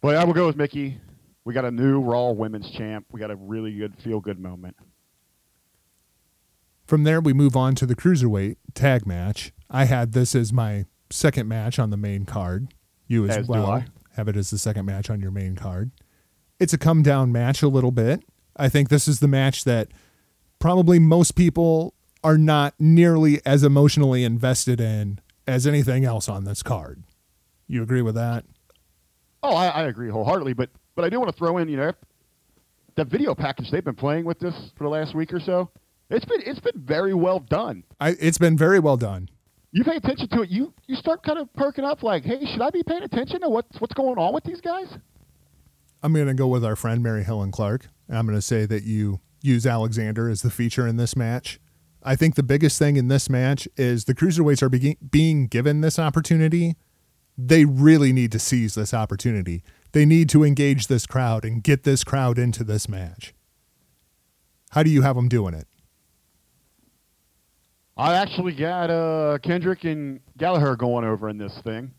[0.00, 0.98] But I will go with Mickie.
[1.44, 3.06] We got a new Raw Women's Champ.
[3.10, 4.76] We got a really good feel good moment.
[6.86, 9.52] From there, we move on to the cruiserweight tag match.
[9.70, 12.74] I had this as my second match on the main card.
[13.08, 13.86] You as, As well I.
[14.16, 15.90] have it as the second match on your main card.
[16.60, 18.22] It's a come down match a little bit.
[18.56, 19.88] I think this is the match that
[20.58, 26.62] probably most people are not nearly as emotionally invested in as anything else on this
[26.62, 27.02] card.
[27.66, 28.44] You agree with that?
[29.42, 30.52] Oh, I, I agree wholeheartedly.
[30.52, 31.92] But but I do want to throw in, you know,
[32.96, 35.70] the video package they've been playing with this for the last week or so.
[36.10, 37.84] It's been it's been very well done.
[38.00, 39.30] I, it's been very well done.
[39.70, 42.60] You pay attention to it, you you start kind of perking up, like, hey, should
[42.60, 44.88] I be paying attention to what's what's going on with these guys?
[46.02, 47.88] I'm going to go with our friend Mary Helen Clark.
[48.08, 51.60] And I'm going to say that you use Alexander as the feature in this match.
[52.02, 55.80] I think the biggest thing in this match is the cruiserweights are begin- being given
[55.80, 56.74] this opportunity.
[57.38, 59.62] They really need to seize this opportunity.
[59.92, 63.34] They need to engage this crowd and get this crowd into this match.
[64.70, 65.66] How do you have them doing it?
[67.94, 71.90] I actually got uh, Kendrick and Gallagher going over in this thing,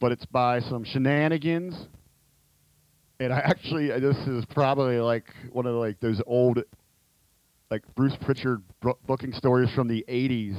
[0.00, 1.74] but it's by some shenanigans.
[3.18, 6.62] And I actually, this is probably like one of like those old,
[7.72, 8.62] like Bruce Pritchard
[9.06, 10.56] booking stories from the '80s.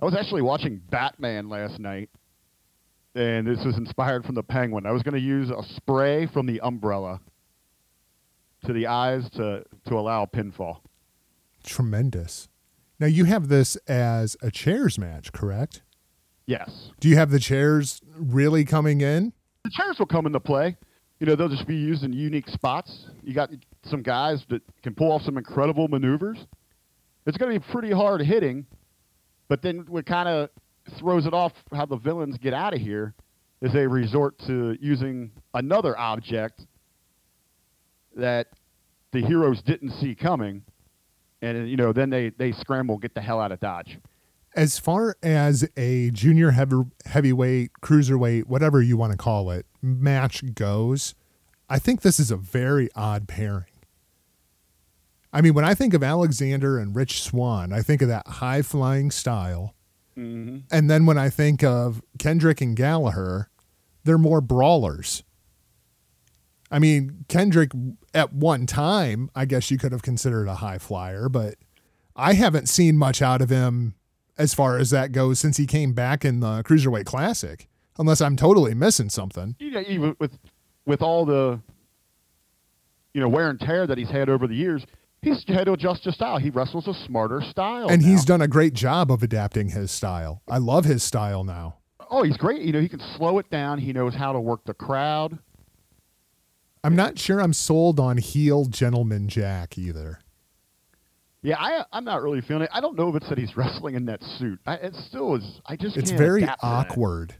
[0.00, 2.08] I was actually watching Batman last night,
[3.16, 4.86] and this was inspired from the Penguin.
[4.86, 7.20] I was going to use a spray from the umbrella
[8.64, 10.78] to the eyes to to allow a pinfall.
[11.64, 12.48] Tremendous.
[12.98, 15.82] Now you have this as a chairs match, correct?
[16.46, 16.90] Yes.
[17.00, 19.32] Do you have the chairs really coming in?
[19.64, 20.76] the chairs will come into play.
[21.18, 23.06] You know, they'll just be used in unique spots.
[23.24, 23.50] You got
[23.82, 26.46] some guys that can pull off some incredible maneuvers.
[27.26, 28.66] It's going to be pretty hard hitting,
[29.48, 30.50] but then what kind of
[30.98, 33.14] throws it off how the villains get out of here
[33.60, 36.66] is they resort to using another object
[38.14, 38.48] that
[39.12, 40.62] the heroes didn't see coming,
[41.42, 43.98] and you know, then they they scramble, get the hell out of Dodge.
[44.54, 50.54] As far as a junior heavy, heavyweight, cruiserweight, whatever you want to call it, match
[50.54, 51.14] goes,
[51.68, 53.66] I think this is a very odd pairing.
[55.32, 58.62] I mean, when I think of Alexander and Rich Swann, I think of that high
[58.62, 59.74] flying style.
[60.18, 60.58] Mm-hmm.
[60.70, 63.50] And then when I think of Kendrick and Gallagher,
[64.04, 65.22] they're more brawlers.
[66.70, 67.70] I mean, Kendrick
[68.14, 71.56] at one time, I guess you could have considered a high flyer, but
[72.16, 73.94] I haven't seen much out of him
[74.38, 78.36] as far as that goes since he came back in the Cruiserweight Classic, unless I'm
[78.36, 79.54] totally missing something.
[79.60, 80.38] Know, even with
[80.86, 81.60] with all the
[83.14, 84.86] you know wear and tear that he's had over the years,
[85.26, 86.38] he's had to adjust his style.
[86.38, 88.08] He wrestles a smarter style, and now.
[88.08, 90.42] he's done a great job of adapting his style.
[90.48, 91.76] I love his style now.
[92.10, 92.62] Oh, he's great.
[92.62, 93.78] You know, he can slow it down.
[93.78, 95.38] He knows how to work the crowd.
[96.84, 100.20] I'm not sure I'm sold on heel gentleman Jack either.
[101.42, 102.70] Yeah, I I'm not really feeling it.
[102.72, 104.60] I don't know if it's that he's wrestling in that suit.
[104.66, 105.60] I, it still is.
[105.66, 107.34] I just It's very awkward.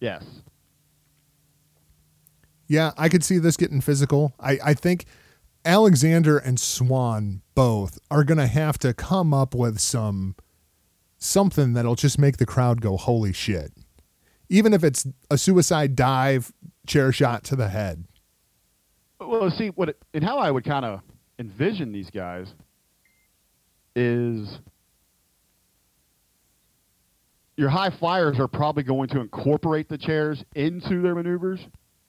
[0.00, 0.24] Yes.
[2.66, 4.34] Yeah, I could see this getting physical.
[4.38, 5.06] I, I think
[5.64, 10.36] Alexander and Swann both are gonna have to come up with some
[11.18, 13.72] something that'll just make the crowd go, holy shit.
[14.48, 16.52] Even if it's a suicide dive,
[16.86, 18.04] chair shot to the head.
[19.20, 21.00] Well, see what it, and how I would kind of
[21.38, 22.54] envision these guys
[23.94, 24.60] is
[27.56, 31.60] your high flyers are probably going to incorporate the chairs into their maneuvers,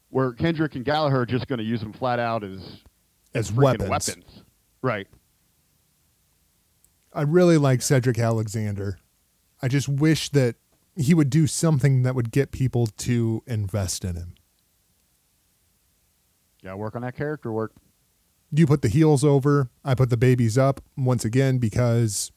[0.10, 2.60] where Kendrick and Gallagher are just going to use them flat out as
[3.34, 4.44] As freaking weapons.
[4.82, 5.08] Right.
[7.14, 9.00] I really like Cedric Alexander.
[9.62, 10.56] I just wish that
[10.96, 14.36] he would do something that would get people to invest in him.
[16.64, 17.74] Got to work on that character work.
[18.52, 22.32] You put the heels over, I put the babies up once again because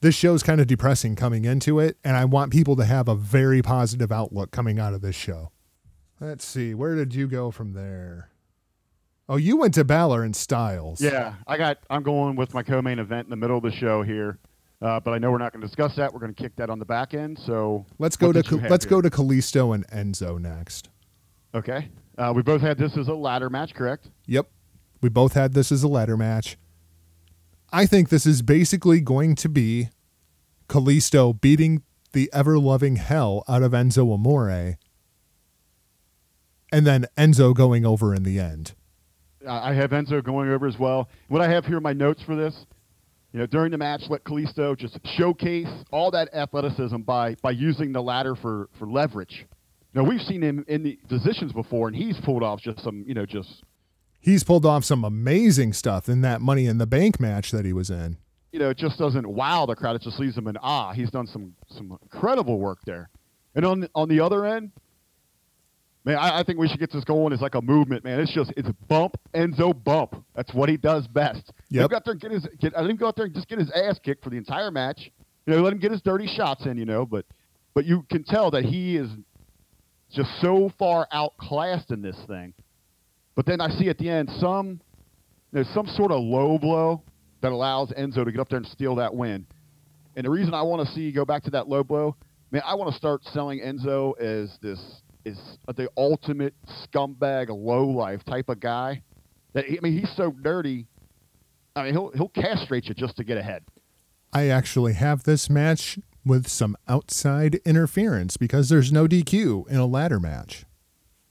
[0.00, 3.14] this show's kind of depressing coming into it, and I want people to have a
[3.14, 5.50] very positive outlook coming out of this show.
[6.20, 8.30] Let's see, where did you go from there?
[9.28, 11.00] Oh, you went to Balor and Styles.
[11.00, 11.78] Yeah, I got.
[11.88, 14.38] I'm going with my co-main event in the middle of the show here,
[14.82, 16.12] uh, but I know we're not going to discuss that.
[16.12, 17.38] We're going to kick that on the back end.
[17.46, 18.90] So Let's go to let's here?
[18.90, 20.90] go to Kalisto and Enzo next.
[21.54, 21.88] Okay.
[22.18, 24.08] Uh, we both had this as a ladder match, correct?
[24.26, 24.48] Yep.
[25.00, 26.56] We both had this as a ladder match.
[27.72, 29.88] I think this is basically going to be
[30.68, 31.82] Kalisto beating
[32.12, 34.78] the ever loving hell out of Enzo Amore.
[36.70, 38.74] And then Enzo going over in the end.
[39.46, 41.08] I I have Enzo going over as well.
[41.28, 42.54] What I have here in my notes for this,
[43.32, 47.92] you know, during the match, let Kalisto just showcase all that athleticism by by using
[47.92, 49.46] the ladder for for leverage.
[49.94, 53.14] Now we've seen him in the positions before, and he's pulled off just some, you
[53.14, 53.62] know, just
[54.20, 57.74] He's pulled off some amazing stuff in that Money in the Bank match that he
[57.74, 58.16] was in.
[58.52, 59.96] you know, it just doesn't wow the crowd.
[59.96, 60.92] It just leaves them in awe.
[60.94, 63.10] He's done some some incredible work there.
[63.54, 64.72] And on on the other end,
[66.04, 67.32] man, I, I think we should get this going.
[67.32, 68.20] It's like a movement, man.
[68.20, 70.24] It's just it's bump Enzo bump.
[70.34, 71.52] That's what he does best.
[71.70, 71.82] Yep.
[71.82, 72.76] Him go out there and get his get.
[72.76, 74.70] I let him go out there and just get his ass kicked for the entire
[74.70, 75.10] match.
[75.46, 76.76] You know, let him get his dirty shots in.
[76.76, 77.24] You know, but
[77.74, 79.08] but you can tell that he is
[80.12, 82.54] just so far outclassed in this thing.
[83.34, 84.80] But then I see at the end some
[85.52, 87.02] there's some sort of low blow
[87.40, 89.46] that allows Enzo to get up there and steal that win.
[90.16, 92.16] And the reason I want to see go back to that low blow,
[92.50, 95.38] man, I want to start selling Enzo as this is
[95.74, 99.02] the ultimate scumbag, low life type of guy.
[99.52, 100.86] That I mean, he's so dirty.
[101.76, 103.64] I mean, he'll he'll castrate you just to get ahead.
[104.32, 109.86] I actually have this match with some outside interference because there's no DQ in a
[109.86, 110.64] ladder match.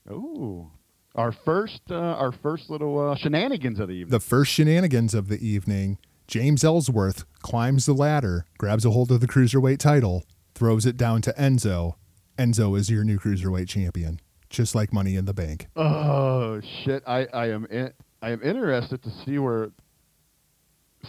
[0.09, 0.71] Ooh,
[1.15, 4.11] our first uh, our first little uh, shenanigans of the evening.
[4.11, 9.21] The first shenanigans of the evening, James Ellsworth climbs the ladder, grabs a hold of
[9.21, 10.23] the cruiserweight title,
[10.55, 11.95] throws it down to Enzo.
[12.37, 14.19] Enzo is your new cruiserweight champion,
[14.49, 15.67] just like Money in the Bank.
[15.75, 17.03] Oh shit!
[17.05, 19.71] I, I am in, I am interested to see where.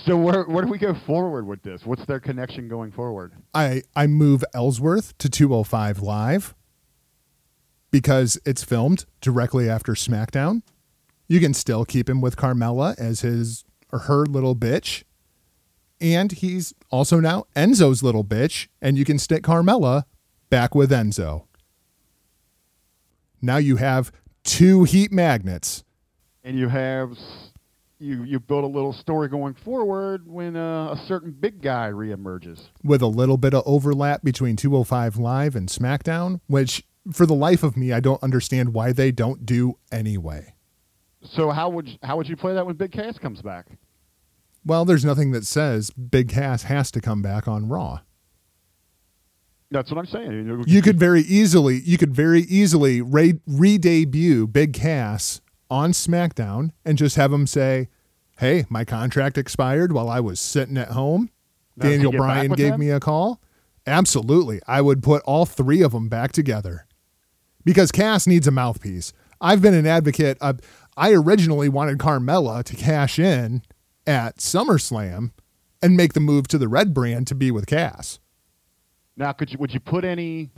[0.05, 1.83] So where where do we go forward with this?
[1.85, 3.33] What's their connection going forward?
[3.55, 6.55] I, I move Ellsworth to 205 Live
[7.93, 10.63] because it's filmed directly after SmackDown.
[11.29, 15.05] You can still keep him with Carmella as his or her little bitch.
[16.01, 20.03] And he's also now Enzo's little bitch, and you can stick Carmella
[20.55, 21.47] back with Enzo.
[23.43, 24.13] Now you have
[24.45, 25.83] two heat magnets.
[26.45, 27.19] And you have
[27.99, 32.69] you you build a little story going forward when uh, a certain big guy reemerges.
[32.85, 37.65] with a little bit of overlap between 205 Live and SmackDown, which for the life
[37.65, 40.55] of me, I don't understand why they don't do anyway.
[41.21, 43.67] So how would you, how would you play that when Big Cass comes back?
[44.65, 48.03] Well, there's nothing that says Big Cass has to come back on Raw.
[49.75, 50.65] That's what I'm saying.
[50.69, 56.97] You could very easily, you could very easily re- re-debut Big Cass on SmackDown and
[56.97, 57.89] just have him say,
[58.39, 61.29] "Hey, my contract expired while I was sitting at home.
[61.77, 62.81] Now, Daniel Bryan gave them?
[62.81, 63.41] me a call."
[63.85, 66.87] Absolutely, I would put all three of them back together
[67.65, 69.13] because Cass needs a mouthpiece.
[69.41, 70.39] I've been an advocate.
[70.41, 70.61] Of,
[70.97, 73.63] I originally wanted Carmella to cash in
[74.07, 75.33] at SummerSlam
[75.83, 78.21] and make the move to the Red brand to be with Cass.
[79.17, 80.51] Now, could you would you put any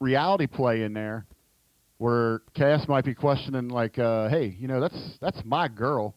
[0.00, 1.26] reality play in there
[1.98, 6.14] where Cass might be questioning, like, uh, "Hey, you know, that's that's my girl,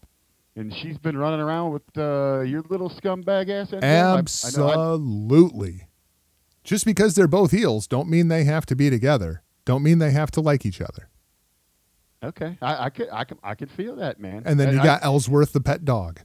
[0.56, 3.84] and she's been running around with uh, your little scumbag ass." Enzo?
[3.84, 5.88] I- I Absolutely.
[6.64, 9.44] Just because they're both heels don't mean they have to be together.
[9.66, 11.10] Don't mean they have to like each other.
[12.24, 14.42] okay, I, I could I can I could feel that, man.
[14.46, 16.22] And then you I- got Ellsworth the pet dog.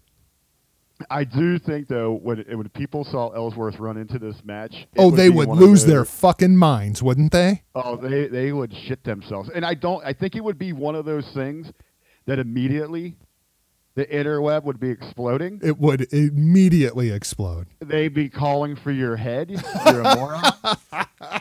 [1.10, 5.28] I do think though when when people saw Ellsworth run into this match, Oh, they
[5.28, 7.62] would lose their fucking minds, wouldn't they?
[7.74, 9.50] Oh, they they would shit themselves.
[9.54, 10.04] And I don't.
[10.04, 11.66] I think it would be one of those things
[12.26, 13.16] that immediately
[13.96, 15.60] the interweb would be exploding.
[15.62, 17.66] It would immediately explode.
[17.80, 19.50] They'd be calling for your head.
[19.50, 20.42] You're a moron.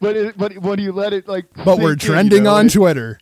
[0.00, 2.54] but it, but when you let it like, But we're sink in, you trending know,
[2.54, 3.18] on it- Twitter.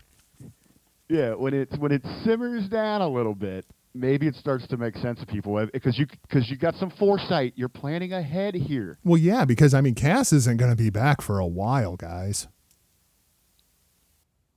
[1.08, 3.64] Yeah, when it when it simmers down a little bit,
[3.98, 6.90] maybe it starts to make sense to people eh, because you because you got some
[6.98, 7.52] foresight.
[7.56, 8.98] You're planning ahead here.
[9.04, 12.48] Well, yeah, because I mean, Cass isn't going to be back for a while, guys.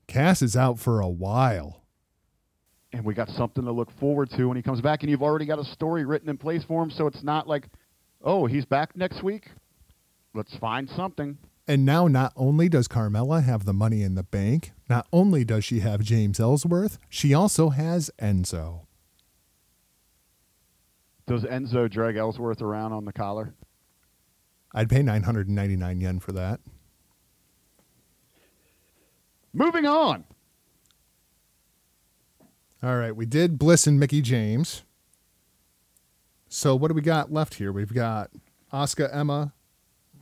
[0.08, 1.84] Cass is out for a while.
[2.91, 5.45] and we got something to look forward to when he comes back and you've already
[5.45, 7.67] got a story written in place for him so it's not like
[8.23, 9.49] oh he's back next week
[10.34, 14.71] let's find something And now, not only does Carmella have the money in the bank,
[14.89, 18.88] not only does she have James Ellsworth, she also has Enzo.
[21.30, 23.54] Does enzo drag ellsworth around on the collar
[24.74, 26.60] I'd pay 999 yen for that.
[29.54, 30.24] moving on
[32.82, 34.84] All right, we did Bliss and Mickie James.
[36.48, 37.72] So what do we got left here?
[37.72, 38.32] We've got
[38.74, 39.54] Asuka, Emma,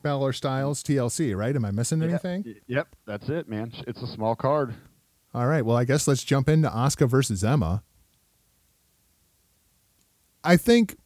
[0.02, 1.56] Balor Styles, TLC, right?
[1.56, 2.44] Am I missing anything?
[2.46, 4.76] Y- yep that's it man it's a small card
[5.34, 7.84] All right, well, I guess let's jump into Asuka versus Emma.
[10.48, 10.98] I think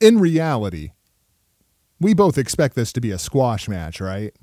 [0.00, 0.90] in reality,
[2.00, 4.34] we both expect this to be a squash match, right?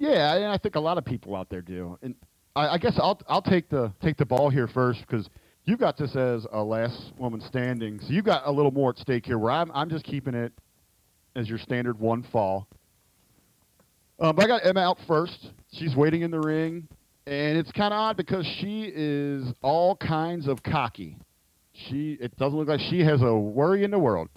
[0.00, 2.14] yeah and i think a lot of people out there do and
[2.54, 5.28] i, I guess i'll i'll take the take the ball here first because
[5.64, 8.98] you've got this as a last woman standing so you've got a little more at
[8.98, 10.52] stake here where i'm, I'm just keeping it
[11.34, 12.68] as your standard one fall
[14.20, 15.50] Um, but I got Emma out first.
[15.72, 16.88] She's waiting in the ring,
[17.26, 21.16] and it's kind of odd because she is all kinds of cocky.
[21.86, 24.28] She it doesn't look like she has a worry in the world.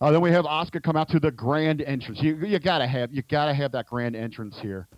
[0.00, 2.20] Uh, then we have Asuka come out to the grand entrance.
[2.22, 4.88] You you gotta have you gotta have that grand entrance here.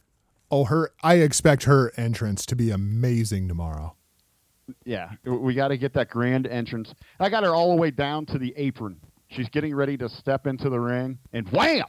[0.50, 3.96] Oh, her I expect her entrance to be amazing tomorrow.
[4.84, 6.94] Yeah, we got to get that grand entrance.
[7.18, 9.00] I got her all the way down to the apron.
[9.28, 11.86] She's getting ready to step into the ring, and wham!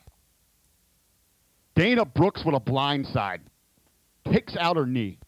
[1.75, 3.41] Dana Brooks with a blind side
[4.25, 5.19] picks out her knee.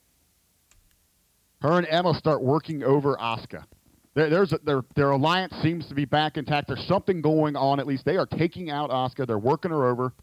[1.62, 3.66] Her and Emma start working over Asuka.
[4.16, 6.68] There, there's a, their their alliance seems to be back intact.
[6.68, 7.80] There's something going on.
[7.80, 9.26] At least they are taking out Asuka.
[9.26, 10.14] They're working her over.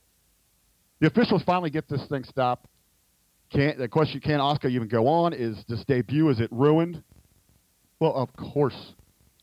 [1.00, 2.66] The officials finally get this thing stopped.
[3.52, 4.20] Can't the question?
[4.20, 5.32] Can Asuka even go on?
[5.32, 7.02] Is this debut is it ruined?
[7.98, 8.94] Well, of course,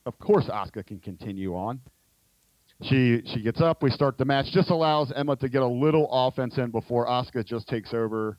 [0.05, 1.81] of course, Asuka can continue on.
[2.83, 3.83] She she gets up.
[3.83, 4.45] We start the match.
[4.51, 8.38] Just allows Emma to get a little offense in before Asuka just takes over,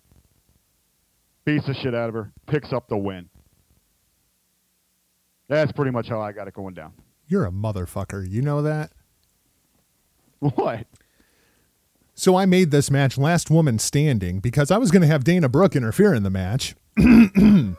[1.45, 3.29] beats the shit out of her, picks up the win.
[5.49, 6.93] That's pretty much how I got it going down.
[7.27, 8.29] You're a motherfucker.
[8.29, 8.93] You know that?
[10.41, 10.87] What?
[12.15, 15.49] So I made this match last woman standing because I was going to have Dana
[15.49, 16.75] Brooke interfere in the match.
[16.99, 17.77] Son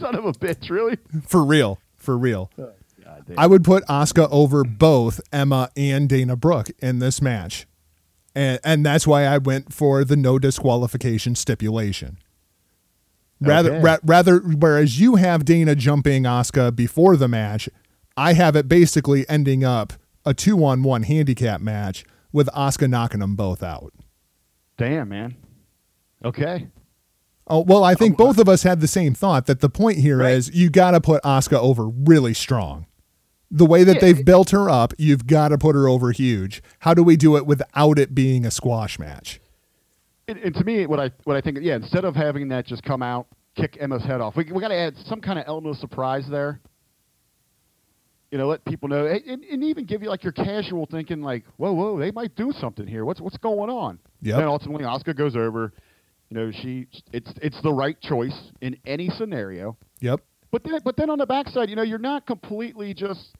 [0.00, 0.70] of a bitch!
[0.70, 0.98] Really?
[1.26, 1.78] For real.
[1.96, 2.50] For real.
[2.58, 2.72] Oh,
[3.04, 3.24] God.
[3.36, 7.66] I would put Asuka over both Emma and Dana Brooke in this match.
[8.34, 12.18] And and that's why I went for the no disqualification stipulation.
[13.40, 13.80] Rather Okay.
[13.82, 17.68] ra- rather whereas you have Dana jumping Asuka before the match,
[18.16, 19.94] I have it basically ending up
[20.26, 23.92] a 2-on-1 handicap match with Asuka knocking them both out.
[24.76, 25.36] Damn, man.
[26.24, 26.68] Okay.
[27.46, 29.98] Oh well, I think oh, both of us had the same thought that the point
[29.98, 30.54] here is Right.
[30.56, 32.86] you got to put Asuka over really strong.
[33.50, 36.62] The way that Yeah, they've built her up, you've got to put her over huge.
[36.80, 39.40] How do we do it without it being a squash match?
[40.30, 42.82] And, and to me, what I what I think, yeah, instead of having that just
[42.82, 43.26] come out,
[43.56, 46.26] kick Emma's head off, we we got to add some kind of element of surprise
[46.30, 46.60] there.
[48.30, 51.44] you know, let people know, and, and even give you like your casual thinking, like,
[51.56, 53.04] whoa, whoa, they might do something here.
[53.04, 53.98] What's what's going on?
[54.22, 54.36] Yep.
[54.38, 55.72] Then ultimately, Asuka goes over.
[56.28, 59.76] You know, she it's it's the right choice in any scenario.
[60.00, 60.20] Yep.
[60.52, 63.34] But then, but then on the backside, you know, you're not completely just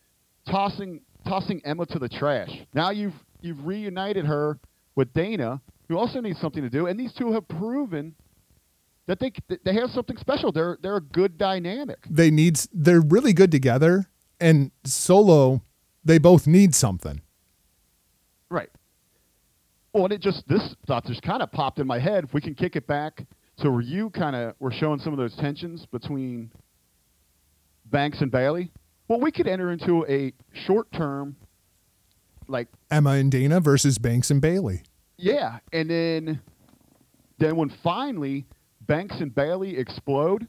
[0.48, 2.50] tossing tossing Emma to the trash.
[2.74, 4.58] Now you've you've reunited her
[4.96, 5.60] with Dana,
[5.90, 8.14] who also needs something to do, and these two have proven
[9.06, 9.32] that they
[9.64, 10.52] they have something special.
[10.52, 11.98] They're they're a good dynamic.
[12.08, 14.06] They need they're really good together
[14.40, 15.62] and solo
[16.04, 17.20] they both need something.
[18.48, 18.70] Right.
[19.92, 22.22] Well, and it just this thought just kind of popped in my head.
[22.22, 23.26] If we can kick it back
[23.58, 26.52] to where you kind of were showing some of those tensions between
[27.86, 28.70] Banks and Bayley.
[29.08, 31.34] Well, we could enter into a short term,
[32.46, 34.84] like Emma and Dana versus Banks and Bayley.
[35.20, 36.40] Yeah, and then
[37.38, 38.46] then when finally
[38.86, 40.46] Banks and Bayley explode,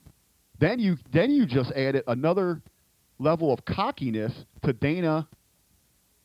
[0.59, 2.61] then you then you just added another
[3.19, 5.27] level of cockiness to Dana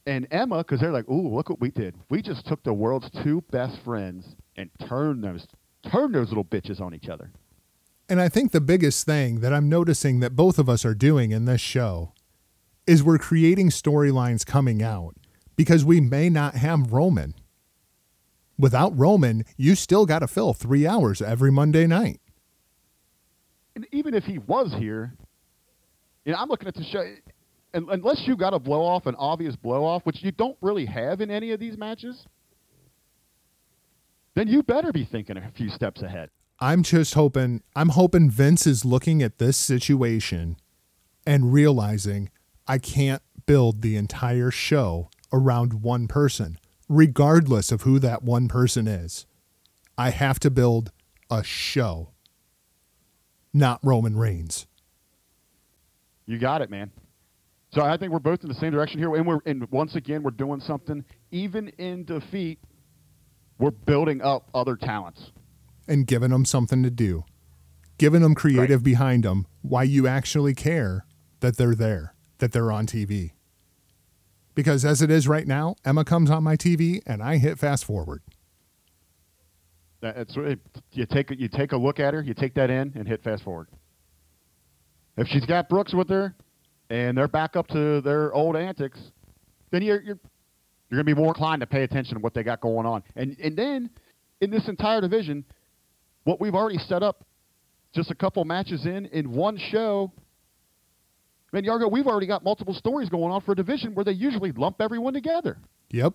[0.06, 1.94] and Emma because they're like, "Ooh, look what we did!
[2.08, 5.46] We just took the world's two best friends and turned those
[5.90, 7.32] turned those little bitches on each other."
[8.08, 11.32] And I think the biggest thing that I'm noticing that both of us are doing
[11.32, 12.12] in this show
[12.86, 15.16] is we're creating storylines coming out
[15.56, 17.34] because we may not have Roman.
[18.58, 22.20] Without Roman, you still got to fill three hours every Monday night.
[23.74, 25.12] And even if he was here,
[26.24, 27.04] you know, I'm looking at the show.
[27.74, 30.86] And unless you got a blow off, an obvious blow off, which you don't really
[30.86, 32.26] have in any of these matches,
[34.34, 36.30] then you better be thinking a few steps ahead.
[36.58, 40.56] I'm just hoping, I'm hoping Vince is looking at this situation
[41.26, 42.30] and realizing
[42.66, 48.86] I can't build the entire show around one person, regardless of who that one person
[48.86, 49.26] is.
[49.98, 50.92] I have to build
[51.30, 52.10] a show,
[53.52, 54.66] not Roman Reigns.
[56.26, 56.90] You got it, man.
[57.72, 60.22] So I think we're both in the same direction here, and we're and once again
[60.22, 61.04] we're doing something.
[61.30, 62.58] Even in defeat,
[63.58, 65.32] we're building up other talents.
[65.88, 67.24] and giving them something to do,
[67.96, 71.06] giving them creative behind them, why you actually care
[71.40, 73.30] that they're there, that they're on TV.
[74.56, 77.84] Because as it is right now, Emma comes on my TV and I hit fast
[77.84, 78.22] forward.
[80.00, 80.34] That's.
[80.92, 83.44] You take you take a look at her, you take that in, and hit fast
[83.44, 83.68] forward.
[85.16, 86.34] If she's got Brooks with her,
[86.90, 88.98] and they're back up to their old antics,
[89.70, 90.18] then you're you're
[90.90, 93.02] you're gonna be more inclined to pay attention to what they got going on.
[93.14, 93.90] And and then
[94.40, 95.44] in this entire division,
[96.24, 97.24] what we've already set up,
[97.94, 100.12] just a couple matches in in one show.
[101.56, 104.52] Man, Yargo, we've already got multiple stories going on for a division where they usually
[104.52, 105.56] lump everyone together.
[105.90, 106.12] Yep.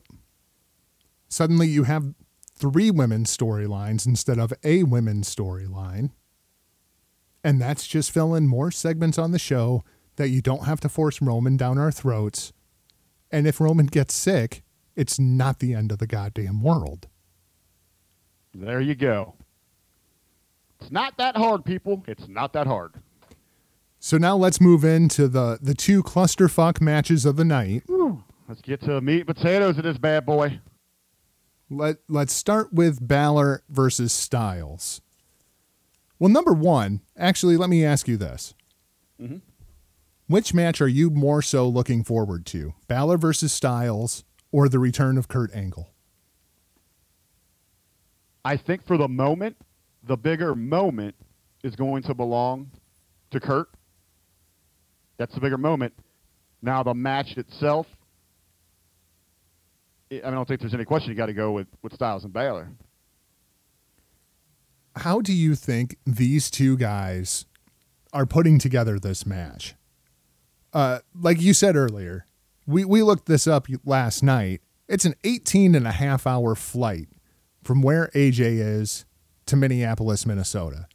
[1.30, 2.14] Suddenly you have
[2.54, 6.12] three women's storylines instead of a women's storyline.
[7.44, 9.84] And that's just filling more segments on the show
[10.18, 12.54] that you don't have to force Roman down our throats.
[13.32, 14.62] And if Roman gets sick,
[14.96, 17.08] it's not the end of the goddamn world.
[18.54, 19.34] There you go.
[20.80, 22.04] It's not that hard, people.
[22.08, 22.94] It's not that hard.
[24.04, 27.84] So now let's move into the the two clusterfuck matches of the night.
[28.48, 30.60] Let's get to meat and potatoes of this bad boy.
[31.70, 35.02] Let let's start with Balor versus Styles.
[36.18, 38.56] Well, number one, actually, let me ask you this:
[39.22, 39.42] Mhm.
[40.26, 45.16] Which match are you more so looking forward to, Balor versus Styles, or the return
[45.16, 45.90] of Kurt Angle?
[48.44, 49.58] I think for the moment,
[50.02, 51.14] the bigger moment
[51.64, 52.72] is going to belong
[53.30, 53.70] to Kurt.
[55.22, 55.94] That's the bigger moment.
[56.64, 57.86] Now the match itself,
[60.12, 61.12] I I don't think there's any question.
[61.12, 62.70] You got to go with with Styles and Balor.
[64.96, 67.46] How do you think these two guys
[68.12, 69.76] are putting together this match?
[70.74, 72.26] Uh, like you said earlier,
[72.66, 74.62] we, we looked this up last night.
[74.90, 77.10] It's an 18 and a half hour flight
[77.64, 79.06] from where AJ is
[79.46, 80.88] to Minneapolis, Minnesota.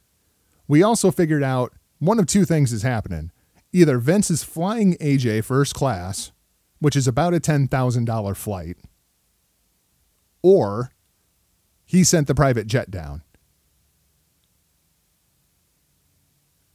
[0.67, 3.31] We also figured out one of two things is happening.
[3.73, 6.31] Either Vince is flying AJ first class,
[6.79, 8.77] which is about a $10,000 flight,
[10.41, 10.91] or
[11.85, 13.23] he sent the private jet down.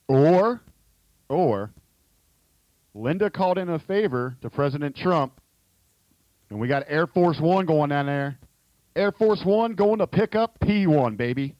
[0.08, 0.60] Or,
[1.28, 1.70] or,
[2.94, 5.40] Linda called in a favor to President Trump,
[6.50, 8.38] and we got Air Force One going down there.
[8.94, 11.54] Air Force One going to pick up P1, baby.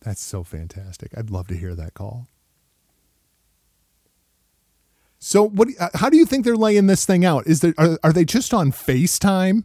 [0.00, 1.12] That's so fantastic.
[1.16, 2.28] I'd love to hear that call.
[5.26, 5.66] So, what?
[5.94, 7.48] How do you think they're laying this thing out?
[7.48, 9.64] Is there are, are they just on FaceTime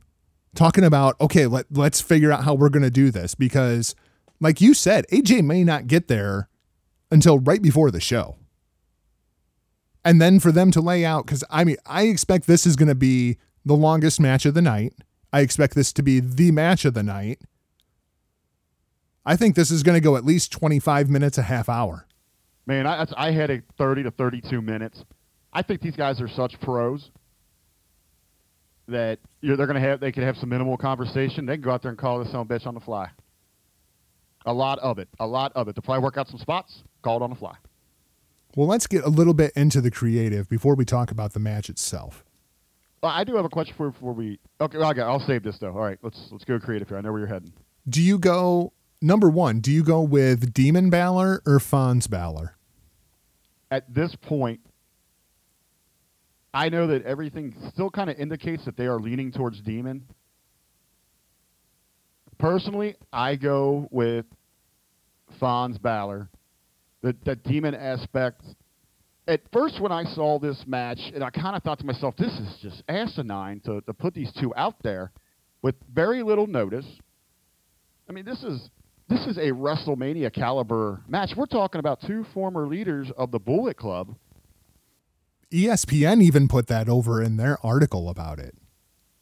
[0.55, 3.93] talking about okay, let let's figure out how we're going to do this because,
[4.39, 6.49] like you said, AJ may not get there
[7.11, 8.37] until right before the show.
[10.03, 12.89] and then for them to lay out because I mean I expect this is going
[12.89, 14.93] to be the longest match of the night.
[15.31, 17.39] I expect this to be the match of the night.
[19.25, 22.07] I think this is going to go at least 25 minutes, a half hour.
[22.65, 25.05] Man, I, I had a 30 to 32 minutes.
[25.53, 27.09] I think these guys are such pros
[28.87, 31.45] that they're going to have they could have some minimal conversation.
[31.45, 33.09] They can go out there and call this a bitch on the fly.
[34.45, 35.75] A lot of it, a lot of it.
[35.75, 37.55] To probably work out some spots, call it on the fly.
[38.55, 41.69] Well, let's get a little bit into the creative before we talk about the match
[41.69, 42.25] itself.
[43.01, 44.39] Well, I do have a question for before we.
[44.59, 45.09] Okay, well, I got.
[45.09, 45.71] I'll save this though.
[45.71, 46.97] All right, let's let's go creative here.
[46.97, 47.53] I know where you're heading.
[47.87, 49.59] Do you go number one?
[49.59, 52.55] Do you go with Demon Balor or Fonz Balor?
[53.71, 54.59] At this point,
[56.53, 60.03] I know that everything still kind of indicates that they are leaning towards Demon.
[62.37, 64.25] Personally, I go with
[65.39, 66.27] Fonz Balor.
[67.01, 68.41] The, the Demon aspect.
[69.27, 72.33] At first, when I saw this match, and I kind of thought to myself, this
[72.33, 75.11] is just asinine to, to put these two out there
[75.61, 76.85] with very little notice.
[78.09, 78.69] I mean, this is
[79.07, 81.31] this is a WrestleMania caliber match.
[81.35, 84.15] We're talking about two former leaders of the Bullet Club.
[85.51, 88.55] ESPN even put that over in their article about it.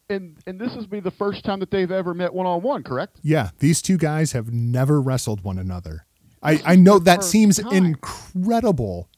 [0.09, 2.83] And and this is be the first time that they've ever met one on one,
[2.83, 3.19] correct?
[3.21, 6.05] Yeah, these two guys have never wrestled one another.
[6.41, 7.73] I, I know that seems time.
[7.73, 9.09] incredible.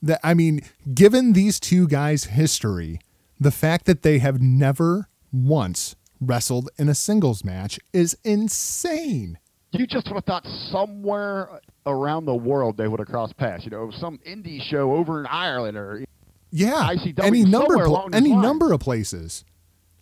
[0.00, 0.60] That I mean,
[0.94, 3.00] given these two guys' history,
[3.38, 9.38] the fact that they have never once wrestled in a singles match is insane.
[9.72, 13.64] You just would have thought somewhere around the world they would have crossed paths.
[13.64, 16.04] You know, some indie show over in Ireland, or
[16.50, 18.42] Yeah, ICW any number pl- any lines.
[18.42, 19.44] number of places.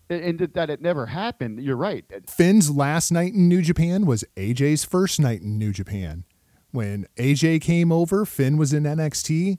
[0.09, 1.61] and that- it never happened.
[1.62, 2.05] You're right.
[2.28, 6.24] Finn's last night in New Japan was AJ's first night in New Japan.
[6.70, 9.59] When AJ came over, Finn was in NXT.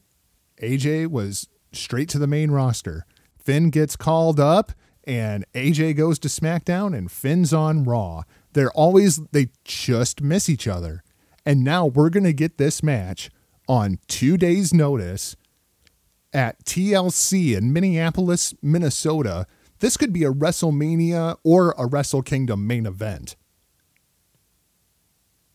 [0.62, 3.06] AJ was straight to the main roster.
[3.38, 4.72] Finn gets called up
[5.06, 8.24] and AJ goes to SmackDown and Finn's on Raw.
[8.54, 11.04] They're always they just miss each other.
[11.46, 13.30] And now we're going to get this match
[13.68, 15.36] on 2 days notice
[16.38, 19.48] at TLC in Minneapolis, Minnesota.
[19.80, 23.36] This could be a WrestleMania or a Wrestle Kingdom main event.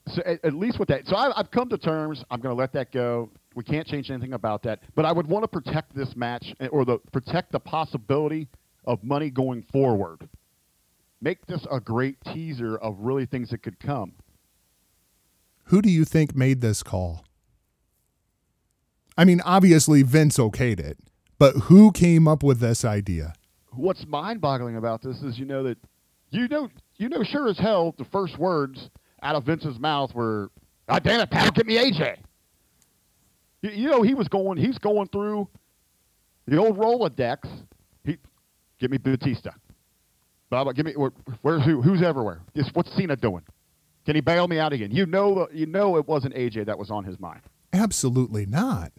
[0.08, 2.24] So at, at least with that, so I, I've come to terms.
[2.32, 3.30] I'm going to let that go.
[3.54, 4.80] We can't change anything about that.
[4.96, 8.48] But I would want to protect this match eh, or the protect the possibility
[8.84, 10.28] of money going forward.
[11.20, 14.14] Make this a great teaser of really things that could come.
[15.66, 17.24] Who do you think made this call?
[19.16, 20.98] I mean, obviously Vince okayed it,
[21.38, 23.34] but who came up with this idea?
[23.72, 25.78] What's mind-boggling about this is you know that
[26.30, 28.90] you know you know sure as hell the first words
[29.22, 30.50] out of Vince's mouth were,
[30.88, 32.16] "God damn it, pal, get me AJ."
[33.62, 35.48] You, you know he was going he's going through
[36.46, 37.48] the old Rolodex.
[38.04, 38.18] He
[38.78, 39.52] give me Batista.
[40.50, 42.40] Blah, blah, give me where, where's who who's everywhere.
[42.54, 43.42] Just what's Cena doing?
[44.04, 44.90] Can he bail me out again?
[44.90, 47.40] You know you know it wasn't AJ that was on his mind.
[47.72, 48.92] Absolutely not.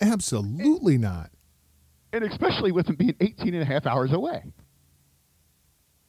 [0.00, 1.30] Absolutely not.
[2.12, 4.44] And especially with him being 18 and a half hours away.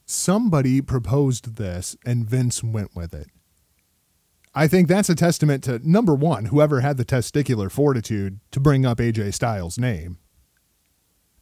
[0.05, 3.27] Somebody proposed this and Vince went with it.
[4.55, 8.85] I think that's a testament to number one, whoever had the testicular fortitude to bring
[8.85, 10.17] up AJ Styles' name.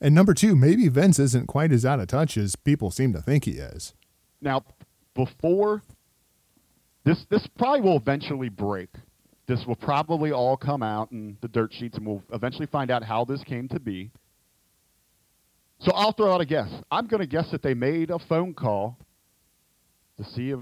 [0.01, 3.21] And number two, maybe Vince isn't quite as out of touch as people seem to
[3.21, 3.95] think he is.
[4.41, 4.63] Now,
[5.15, 5.81] before
[7.03, 8.89] this, this probably will eventually break.
[9.47, 13.03] This will probably all come out in the dirt sheets, and we'll eventually find out
[13.03, 14.11] how this came to be.
[15.79, 16.69] So I'll throw out a guess.
[16.91, 18.97] I'm going to guess that they made a phone call
[20.17, 20.59] to see if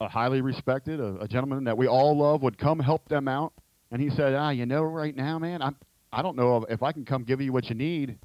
[0.00, 3.52] a highly respected, a, a gentleman that we all love, would come help them out.
[3.90, 5.76] And he said, "Ah, you know, right now, man, I'm,
[6.12, 8.18] I don't know if I can come give you what you need,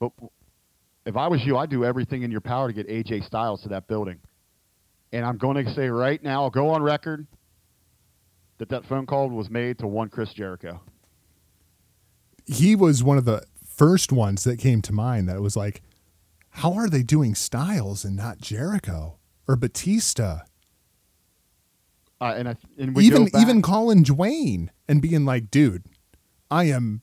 [0.00, 0.12] but
[1.04, 3.70] if I was you, I'd do everything in your power to get AJ Styles to
[3.70, 4.18] that building.
[5.12, 7.26] And I'm going to say right now, I'll go on record
[8.58, 10.80] that that phone call was made to one Chris Jericho.
[12.46, 15.82] he was one of the first ones that came to mind that was like,
[16.50, 20.40] how are they doing Styles and not Jericho or Batista?
[22.20, 25.84] Uh, and I, and we even even calling Dwayne and being like, dude,
[26.50, 27.02] I am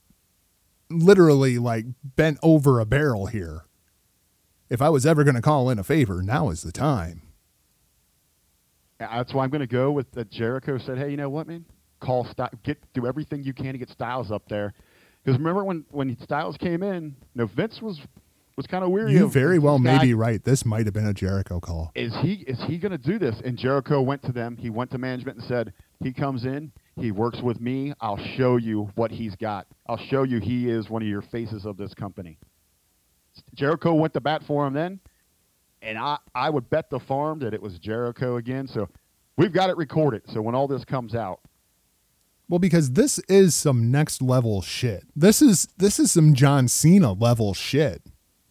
[0.90, 3.64] literally like bent over a barrel here.
[4.68, 7.22] If I was ever going to call in a favor, now is the time.
[8.98, 10.30] That's why I'm going to go with that.
[10.30, 11.64] Jericho said, "Hey, you know what, man?
[12.00, 14.74] Call Sty- get do everything you can to get Styles up there."
[15.24, 18.00] Because remember when when Styles came in, you know, Vince was
[18.56, 19.12] was kind of weary.
[19.12, 20.42] You very well may be right.
[20.42, 21.92] This might have been a Jericho call.
[21.94, 23.36] is he is he going to do this?
[23.44, 24.56] And Jericho went to them.
[24.56, 26.72] He went to management and said he comes in.
[26.98, 27.92] He works with me.
[28.00, 29.66] I'll show you what he's got.
[29.86, 32.38] I'll show you he is one of your faces of this company.
[33.54, 34.98] Jericho went to bat for him then,
[35.86, 38.66] and I, I would bet the farm that it was Jericho again.
[38.66, 38.88] So
[39.36, 40.22] we've got it recorded.
[40.26, 41.40] So when all this comes out,
[42.48, 45.04] Well, because this is some next level shit.
[45.14, 48.02] This is this is some John Cena level shit.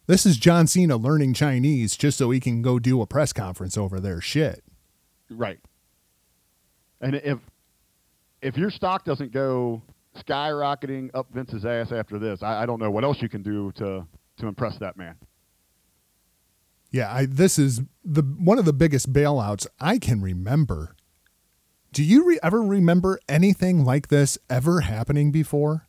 [0.06, 3.76] This is John Cena learning Chinese just so he can go do a press conference
[3.76, 4.62] over their shit.
[5.30, 5.58] Right.
[7.00, 7.38] And if
[8.40, 9.82] if your stock doesn't go
[10.16, 13.72] skyrocketing up Vince's ass after this, I, I don't know what else you can do
[13.72, 14.06] to
[14.38, 15.16] to impress that man.
[16.96, 20.96] Yeah, I, this is the one of the biggest bailouts I can remember.
[21.92, 25.88] Do you re- ever remember anything like this ever happening before?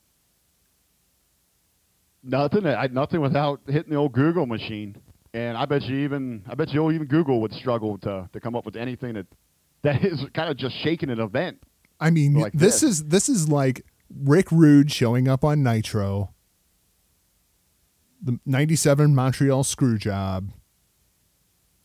[2.24, 2.66] Nothing.
[2.66, 4.98] I, nothing without hitting the old Google machine.
[5.34, 8.54] And I bet you even I bet you even Google would struggle to to come
[8.54, 9.28] up with anything that
[9.84, 11.62] that is kind of just shaking an event.
[12.02, 12.84] I mean, Like this, this.
[12.84, 16.34] is this is like Rick Rude showing up on Nitro,
[18.22, 20.52] the '97 Montreal screw job.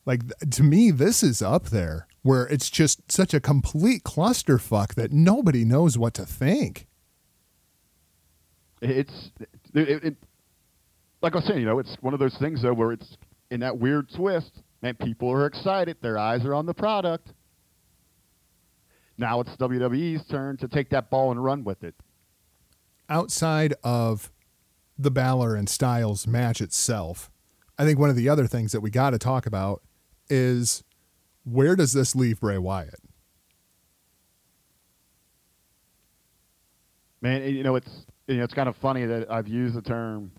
[0.05, 5.12] Like to me, this is up there where it's just such a complete clusterfuck that
[5.12, 6.86] nobody knows what to think.
[8.80, 9.30] It's
[9.74, 10.16] it, it,
[11.20, 13.16] like I was saying, you know, it's one of those things though where it's
[13.50, 14.50] in that weird twist,
[14.82, 15.96] and people are excited.
[16.00, 17.32] Their eyes are on the product.
[19.18, 21.94] Now it's WWE's turn to take that ball and run with it.
[23.09, 24.32] outside of
[24.98, 27.30] the Balor and Styles match itself,
[27.78, 29.82] I think one of the other things that we got to talk about
[30.28, 30.82] is
[31.44, 33.00] where does this leave Bray Wyatt?
[37.20, 37.90] Man, you know, it's
[38.26, 40.32] you know, it's kind of funny that I've used the term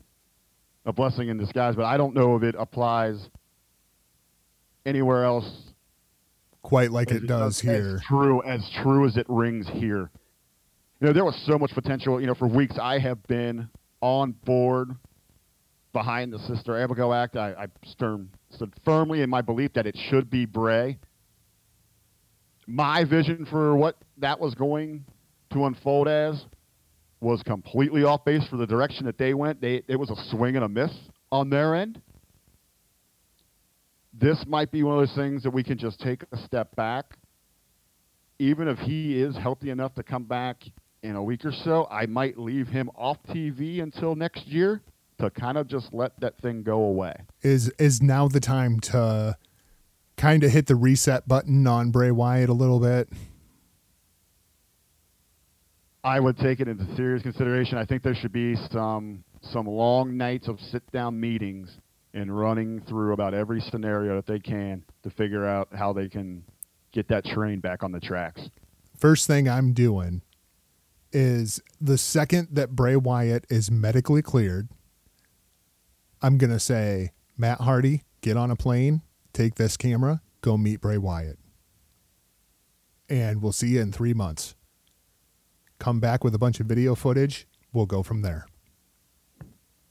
[0.86, 3.30] a blessing in disguise, but I don't know if it applies
[4.86, 5.74] anywhere else
[6.62, 8.00] Quite like as it does as here.
[8.08, 10.10] true as true as it rings here.
[11.00, 12.22] You know, there was so much potential.
[12.22, 13.70] You know, for weeks I have been
[14.00, 14.92] on board
[15.92, 17.36] behind the Sister Abigail Act.
[17.36, 18.30] I, I stern,
[18.86, 21.00] firmly in my belief that it should be Bray.
[22.68, 25.06] My vision for what that was going
[25.52, 26.46] to unfold as
[27.20, 29.62] was completely off base for the direction that they went.
[29.62, 30.92] They it was a swing and a miss
[31.32, 32.02] on their end.
[34.14, 37.18] This might be one of those things that we can just take a step back.
[38.40, 40.64] Even if he is healthy enough to come back
[41.02, 44.82] in a week or so, I might leave him off TV until next year
[45.20, 47.14] to kind of just let that thing go away.
[47.42, 49.38] Is is now the time to
[50.18, 53.10] kind of hit the reset button on Bray Wyatt a little bit?
[56.04, 57.78] I would take it into serious consideration.
[57.78, 61.70] I think there should be some some long nights of sit down meetings
[62.14, 66.44] and running through about every scenario that they can to figure out how they can
[66.92, 68.50] get that train back on the tracks.
[68.98, 70.22] First thing I'm doing
[71.12, 74.70] is the second that Bray Wyatt is medically cleared,
[76.24, 79.02] I'm going to say, Matt Hardy, get on a plane,
[79.34, 81.38] take this camera, go meet Bray Wyatt.
[83.10, 84.56] And we'll see you in three months.
[85.80, 87.46] Come back with a bunch of video footage.
[87.74, 88.48] We'll go from there.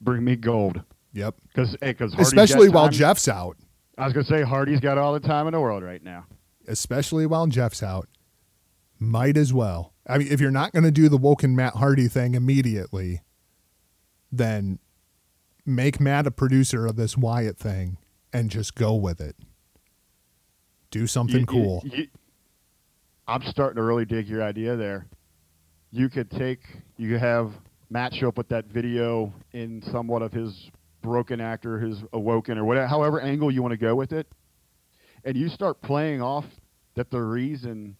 [0.01, 0.81] Bring me gold.
[1.13, 1.35] Yep.
[1.53, 3.55] Because Especially while Jeff's out.
[3.97, 6.25] I was gonna say Hardy's got all the time in the world right now.
[6.67, 8.09] Especially while Jeff's out.
[8.97, 9.93] Might as well.
[10.07, 13.21] I mean, if you're not going to do the Woken Matt Hardy thing immediately,
[14.31, 14.79] then
[15.65, 17.97] make Matt a producer of this Wyatt thing
[18.31, 19.35] and just go with it.
[20.91, 21.83] Do something You- you- cool.
[21.85, 22.07] you-
[23.27, 25.07] I'm starting to really dig your idea there.
[25.91, 26.61] You could take,
[26.97, 27.53] you could have
[27.89, 30.69] Matt show up with that video in somewhat of his
[31.01, 34.27] broken actor, his awoken, or whatever, however angle you want to go with it,
[35.23, 36.45] and you start playing off
[36.95, 37.95] that the reason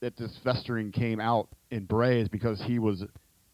[0.00, 3.04] that this festering came out in Bray is because he was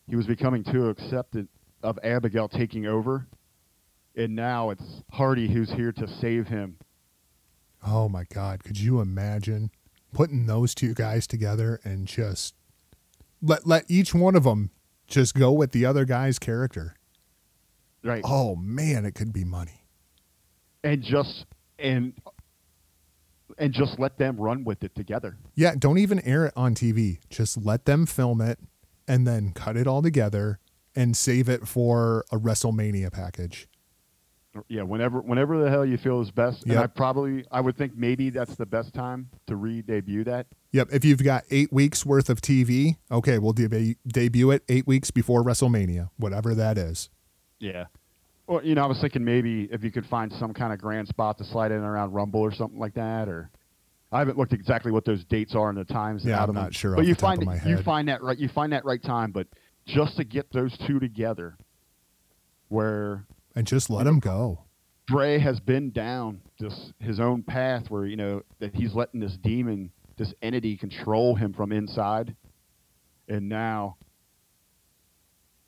[0.07, 1.49] he was becoming too accepted
[1.85, 3.29] of Abigail taking over,
[4.17, 6.79] and now it's Hardy who's here to save him
[7.87, 8.65] Oh my God.
[8.65, 9.71] Could you imagine
[10.13, 12.55] putting those two guys together and just
[13.43, 14.71] let, let each one of them
[15.07, 16.95] just go with the other guy's character?
[18.03, 19.85] right Oh man, it could be money.
[20.83, 21.45] and just
[21.79, 22.15] and
[23.59, 25.37] and just let them run with it together.
[25.55, 27.19] Yeah, don't even air it on TV.
[27.29, 28.59] Just let them film it
[29.07, 30.59] and then cut it all together
[30.97, 33.69] and save it for a WrestleMania package.
[34.69, 36.65] Yeah, whenever whenever the hell you feel is best.
[36.67, 40.47] And I probably I would think maybe that's the best time to re-debut that.
[40.71, 44.87] Yep, if you've got eight weeks worth of TV, okay, we'll deb- debut it eight
[44.87, 47.11] weeks before WrestleMania, whatever that is.
[47.59, 47.87] Yeah.
[48.47, 51.09] Or you know, I was thinking maybe if you could find some kind of grand
[51.09, 53.51] spot to slide in around Rumble or something like that, or
[54.13, 56.25] I haven't looked exactly what those dates are and the times.
[56.25, 56.63] Yeah, out I'm of them.
[56.65, 58.39] not sure But you find you find that right.
[58.39, 59.33] You find that right time.
[59.33, 59.49] But
[59.87, 61.57] just to get those two together,
[62.69, 64.61] where And just let him go.
[65.07, 69.37] Bray has been down this his own path, where you know that he's letting this
[69.37, 72.35] demon, this entity, control him from inside,
[73.29, 73.97] and now,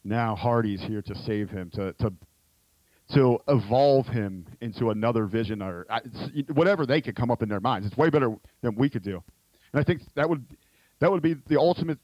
[0.05, 2.13] now Hardy's here to save him, to to
[3.15, 5.87] to evolve him into another vision or
[6.55, 7.87] whatever they could come up in their minds.
[7.87, 9.23] It's way better than we could do,
[9.73, 10.47] and I think that would
[11.01, 11.99] that would be the ultimate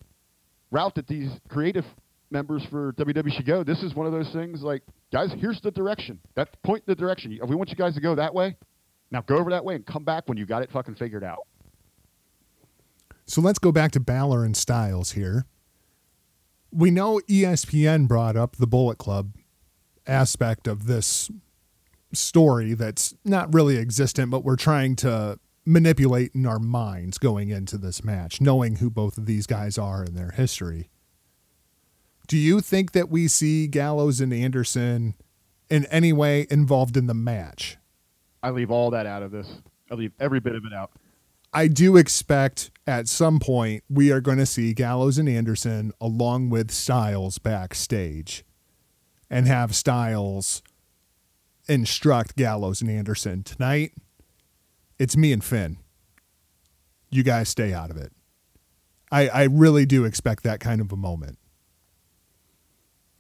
[0.71, 1.87] route that these creative
[2.33, 3.63] members for WWE should go.
[3.63, 6.19] This is one of those things like, guys, here's the direction.
[6.35, 7.39] That point the direction.
[7.47, 8.57] We want you guys to go that way.
[9.11, 11.47] Now go over that way and come back when you got it fucking figured out.
[13.27, 15.47] So let's go back to Balor and Styles here.
[16.73, 19.37] We know ESPN brought up the Bullet Club
[20.07, 21.31] aspect of this
[22.13, 27.79] story that's not really existent, but we're trying to manipulate in our minds going into
[27.79, 30.89] this match, knowing who both of these guys are and their history.
[32.27, 35.15] Do you think that we see Gallows and Anderson
[35.69, 37.77] in any way involved in the match?
[38.43, 39.61] I leave all that out of this.
[39.91, 40.91] I leave every bit of it out.
[41.53, 46.49] I do expect at some point we are going to see Gallows and Anderson along
[46.49, 48.45] with Styles backstage
[49.29, 50.63] and have Styles
[51.69, 53.93] instruct Gallows and Anderson tonight.
[54.99, 55.77] It's me and Finn.
[57.11, 58.13] You guys stay out of it.
[59.11, 61.39] I, I really do expect that kind of a moment.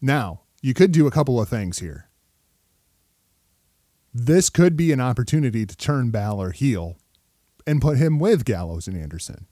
[0.04, 2.10] Now, you could do a couple of things here.
[4.12, 6.98] This could be an opportunity to turn Balor heel
[7.66, 9.46] and put him with Gallows and Anderson.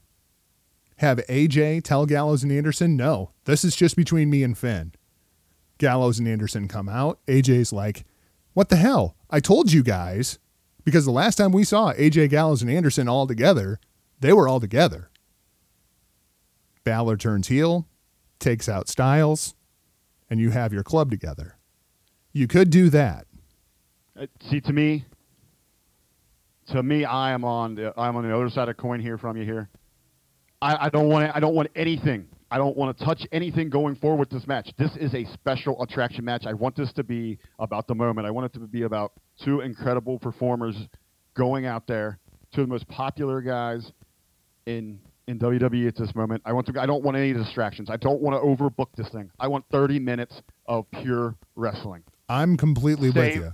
[0.97, 4.93] Have AJ tell Gallows and Anderson, no, this is just between me and Finn.
[5.79, 7.25] Gallows and Anderson come out.
[7.27, 8.05] AJ's like,
[8.53, 9.17] what the hell?
[9.31, 10.39] I told you guys.
[10.85, 13.79] Because the last time we saw AJ Gallows and Anderson all together,
[14.19, 15.11] they were all together.
[16.85, 17.87] Balor turns heel,
[18.39, 19.55] takes out Styles,
[20.31, 21.57] and you have your club together.
[22.33, 23.27] You could do that.
[24.19, 25.05] Uh, See, to me,
[26.69, 29.37] to me, I am on the I'm on the other side of coin here from
[29.37, 29.69] you here.
[30.63, 32.29] I, I don't want I don't want anything.
[32.53, 34.71] I don't want to touch anything going forward with this match.
[34.77, 36.47] This is a special attraction match.
[36.47, 38.27] I want this to be about the moment.
[38.27, 39.13] I want it to be about
[39.45, 40.77] two incredible performers
[41.35, 42.19] going out there,
[42.53, 43.93] two of the most popular guys
[44.67, 44.99] in
[45.31, 46.43] in WWE at this moment.
[46.45, 46.81] I want to.
[46.81, 47.89] I don't want any distractions.
[47.89, 49.31] I don't want to overbook this thing.
[49.39, 53.53] I want 30 minutes of pure wrestling I'm completely with Save- you.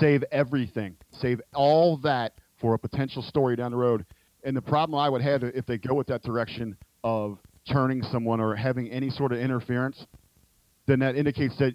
[0.00, 4.04] save everything, save all that for a potential story down the road.
[4.42, 7.38] And the problem I would have if they go with that direction of
[7.70, 10.06] turning someone or having any sort of interference,
[10.86, 11.74] then that indicates that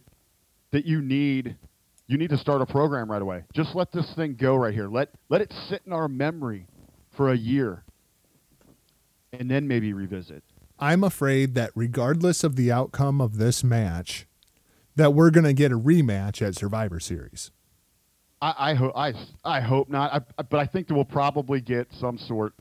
[0.71, 1.55] that you need
[2.07, 3.43] you need to start a program right away.
[3.53, 4.87] Just let this thing go right here.
[4.87, 6.65] Let let it sit in our memory
[7.17, 7.83] for a year,
[9.33, 10.43] and then maybe revisit.
[10.79, 14.27] I'm afraid that regardless of the outcome of this match,
[14.95, 17.51] that we're going to get a rematch at Survivor Series.
[18.41, 19.13] I, I hope I,
[19.45, 20.13] I hope not.
[20.37, 22.53] I, but I think that we'll probably get some sort,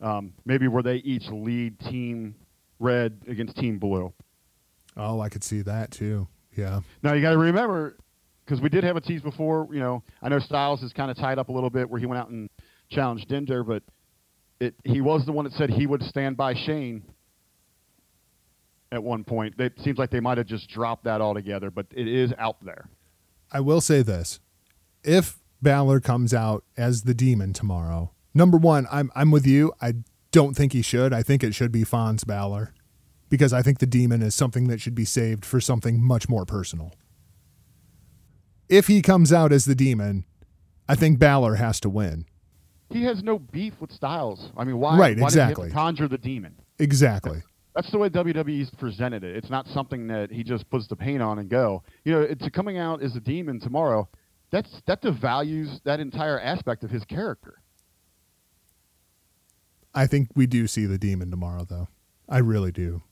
[0.00, 2.34] um, maybe where they each lead Team
[2.78, 4.12] Red against Team Blue.
[4.96, 6.26] Oh, I could see that too.
[6.56, 6.80] Yeah.
[7.02, 7.98] Now you got to remember,
[8.44, 9.68] because we did have a tease before.
[9.70, 12.06] You know, I know Styles is kind of tied up a little bit where he
[12.06, 12.48] went out and
[12.90, 13.82] challenged Jinder, but
[14.60, 17.02] it he was the one that said he would stand by Shane.
[18.92, 22.06] At one point, it seems like they might have just dropped that altogether, but it
[22.06, 22.88] is out there.
[23.50, 24.38] I will say this.
[25.02, 29.72] If Balor comes out as the demon tomorrow, number one, I'm I'm with you.
[29.80, 29.94] I
[30.30, 31.12] don't think he should.
[31.12, 32.72] I think it should be Fonz Balor.
[33.28, 36.44] Because I think the demon is something that should be saved for something much more
[36.44, 36.92] personal.
[38.68, 40.24] If he comes out as the demon,
[40.88, 42.26] I think Balor has to win.
[42.90, 44.50] He has no beef with Styles.
[44.56, 44.96] I mean, why?
[44.96, 45.70] Right, why exactly.
[45.70, 46.54] conjure the demon?
[46.78, 47.42] Exactly.
[47.74, 49.36] That's the way WWE's presented it.
[49.36, 51.82] It's not something that he just puts the paint on and go.
[52.04, 54.08] You know, it's coming out as a demon tomorrow.
[54.50, 57.60] That's that devalues that entire aspect of his character.
[59.94, 61.88] I think we do see the demon tomorrow, though.
[62.28, 63.02] I really do.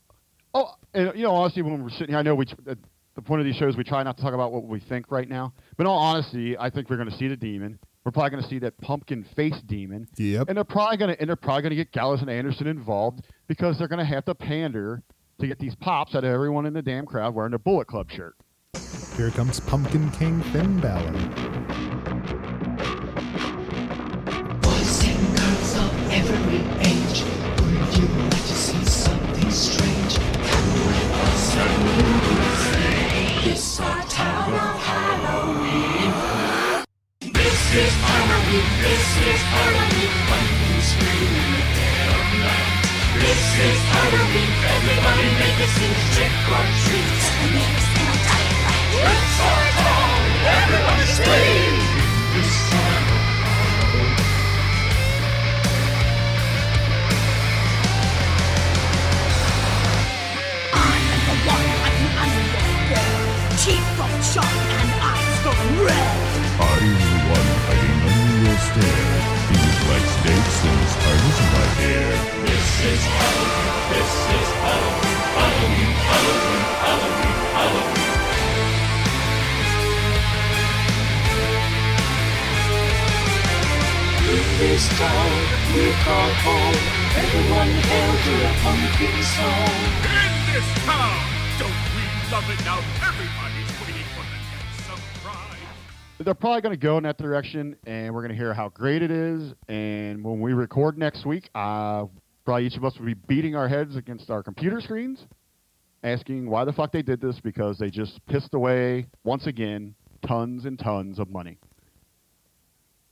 [0.53, 2.77] Oh, and, you know, honestly, when we're sitting here, I know we at
[3.15, 5.27] the point of these shows we try not to talk about what we think right
[5.27, 5.53] now.
[5.77, 7.79] But in all honesty, I think we're going to see the demon.
[8.05, 10.07] We're probably going to see that pumpkin face demon.
[10.15, 10.47] Yep.
[10.47, 13.25] And they're probably going to and they're probably going to get Gallows and Anderson involved
[13.47, 15.01] because they're going to have to pander
[15.39, 18.11] to get these pops out of everyone in the damn crowd wearing a Bullet Club
[18.11, 18.35] shirt.
[19.17, 21.11] Here comes Pumpkin King Finn Balor.
[24.61, 27.23] Boys and girls of every age,
[27.59, 30.15] would you like to see something strange?
[30.15, 32.55] Come with us and you will
[33.41, 33.49] see.
[33.49, 34.53] This our town
[37.75, 42.71] is Halloween, this is Halloween, pumpkin scream in the dead of night.
[43.19, 48.15] This is Halloween, everybody make a scene, trick or treat, and the name is now
[48.31, 48.95] dying light.
[48.95, 50.23] Let's all call,
[50.55, 51.75] everybody scream!
[52.31, 54.15] This of Halloween.
[60.71, 62.71] I am the one like an animal,
[63.59, 66.25] cheek from chalk and eyes from red.
[66.57, 67.04] I
[68.75, 69.19] stare.
[69.51, 72.09] You look like snakes and as hard as my hair.
[72.43, 73.71] This is Halloween.
[73.91, 75.19] This is Halloween.
[75.35, 78.13] Halloween, Halloween, Halloween, Halloween.
[84.35, 85.31] In this town
[85.75, 86.77] we call home,
[87.21, 89.75] everyone hail to a pumpkin song.
[90.19, 91.19] In this town!
[91.59, 92.03] Don't we
[92.33, 92.79] love it now?
[93.07, 93.44] Everybody's
[96.17, 99.01] They're probably going to go in that direction, and we're going to hear how great
[99.01, 99.53] it is.
[99.67, 102.05] And when we record next week, uh,
[102.45, 105.25] probably each of us will be beating our heads against our computer screens,
[106.03, 109.93] asking why the fuck they did this because they just pissed away once again
[110.25, 111.57] tons and tons of money.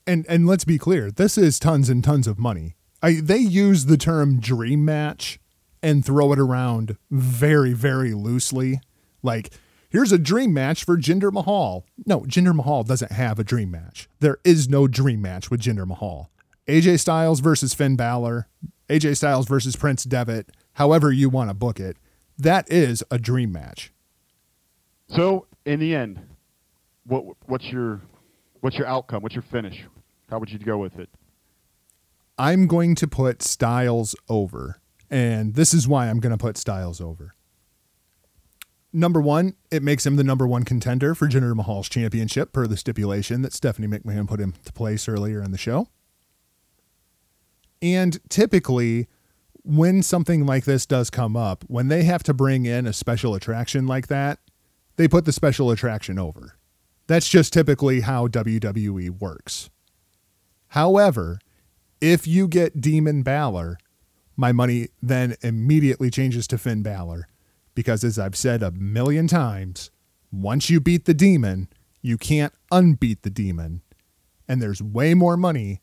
[0.08, 2.76] And and let's be clear, this is tons and tons of money.
[3.02, 5.40] I, they use the term dream match
[5.82, 8.80] and throw it around very very loosely.
[9.22, 9.52] Like
[9.94, 11.86] here's a dream match for Jinder Mahal.
[12.06, 14.10] No, Jinder Mahal doesn't have a dream match.
[14.20, 16.30] There is no dream match with Jinder Mahal.
[16.68, 18.48] AJ Styles versus Finn Balor,
[18.90, 21.98] AJ Styles versus Prince Devitt, however you want to book it.
[22.38, 23.94] That is a dream match.
[25.08, 26.20] So, in the end,
[27.06, 28.02] what what's your
[28.62, 29.22] what's your outcome?
[29.22, 29.86] What's your finish?
[30.30, 31.10] How would you go with it?
[32.38, 34.80] I'm going to put Styles over.
[35.12, 37.36] And this is why I'm going to put Styles over.
[38.96, 42.78] Number one, it makes him the number one contender for Jinder Mahal's championship per the
[42.78, 45.88] stipulation that Stephanie McMahon put into place earlier in the show.
[47.82, 49.08] And typically,
[49.64, 53.34] when something like this does come up, when they have to bring in a special
[53.34, 54.40] attraction like that,
[54.96, 56.56] they put the special attraction over.
[57.08, 59.72] That's just typically how WWE works.
[60.68, 61.40] However,
[62.00, 63.78] if you get Demon Balor,
[64.36, 67.28] my money then immediately changes to Finn Balor.
[67.76, 69.90] Because as I've said a million times,
[70.32, 71.70] once you beat the demon,
[72.02, 73.82] you can't unbeat the demon.
[74.48, 75.82] And there's way more money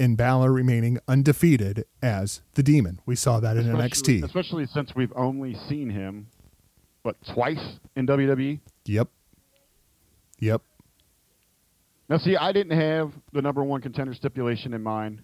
[0.00, 3.00] in Balor remaining undefeated as the demon.
[3.06, 4.24] We saw that in Especially- NXT.
[4.24, 6.28] Especially since we've only seen him,
[7.02, 8.06] what, twice in?
[8.06, 8.60] WWE?
[8.86, 9.08] Yep.
[10.40, 10.62] Yep.
[12.08, 15.20] Now, see, I didn't have the number one contender stipulation in mind,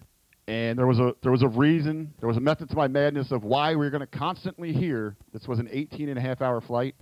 [0.47, 3.31] and there was a there was a reason, there was a method to my madness
[3.31, 6.41] of why we are going to constantly hear this was an 18 and a half
[6.41, 6.95] hour flight,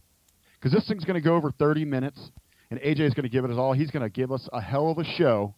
[0.56, 2.32] because this thing's going to go over 30 minutes,
[2.72, 3.74] and AJ is going to give it his all.
[3.74, 5.54] He's going to give us a hell of a show,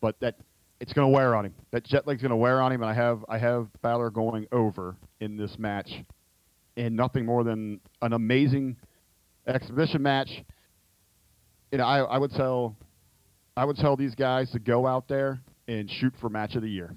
[0.00, 0.36] but that
[0.80, 1.54] it's going to wear on him.
[1.70, 4.46] That jet lag's going to wear on him, and I have I have Balor going
[4.52, 5.90] over in this match,
[6.76, 8.76] and nothing more than an amazing
[9.46, 10.28] exhibition match
[11.72, 12.76] you know, I, I would tell,
[13.56, 16.70] I would tell these guys to go out there and shoot for match of the
[16.70, 16.96] year.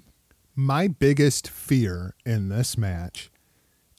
[0.54, 3.30] My biggest fear in this match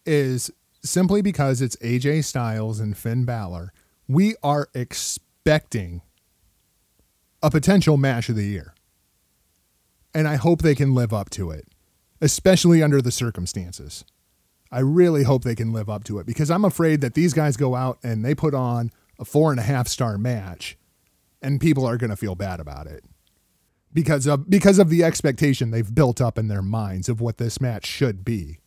[0.05, 0.49] is
[0.84, 3.74] simply because it's AJ Styles and Finn Balor.
[4.07, 6.01] We are expecting
[7.43, 8.74] a potential match of the year.
[10.13, 11.68] And I hope they can live up to it,
[12.22, 14.03] especially under the circumstances.
[14.72, 17.55] I really hope they can live up to it because I'm afraid that these guys
[17.55, 20.78] go out and they put on a four and a half star match
[21.41, 23.03] and people are going to feel bad about it
[23.93, 27.59] because of because of the expectation they've built up in their minds of what this
[27.61, 28.59] match should be.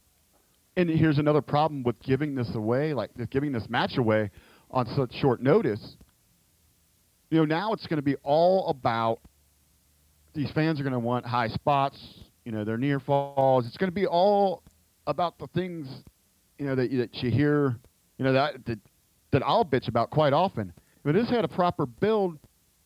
[0.76, 4.30] And here's another problem with giving this away, like giving this match away
[4.70, 5.96] on such short notice.
[7.30, 9.20] You know, now it's going to be all about
[10.32, 11.98] these fans are going to want high spots.
[12.44, 13.66] You know, their near falls.
[13.66, 14.62] It's going to be all
[15.06, 15.86] about the things,
[16.58, 17.76] you know, that, that you hear,
[18.18, 18.78] you know, that, that
[19.32, 20.72] that I'll bitch about quite often.
[21.04, 22.38] If this had a proper build,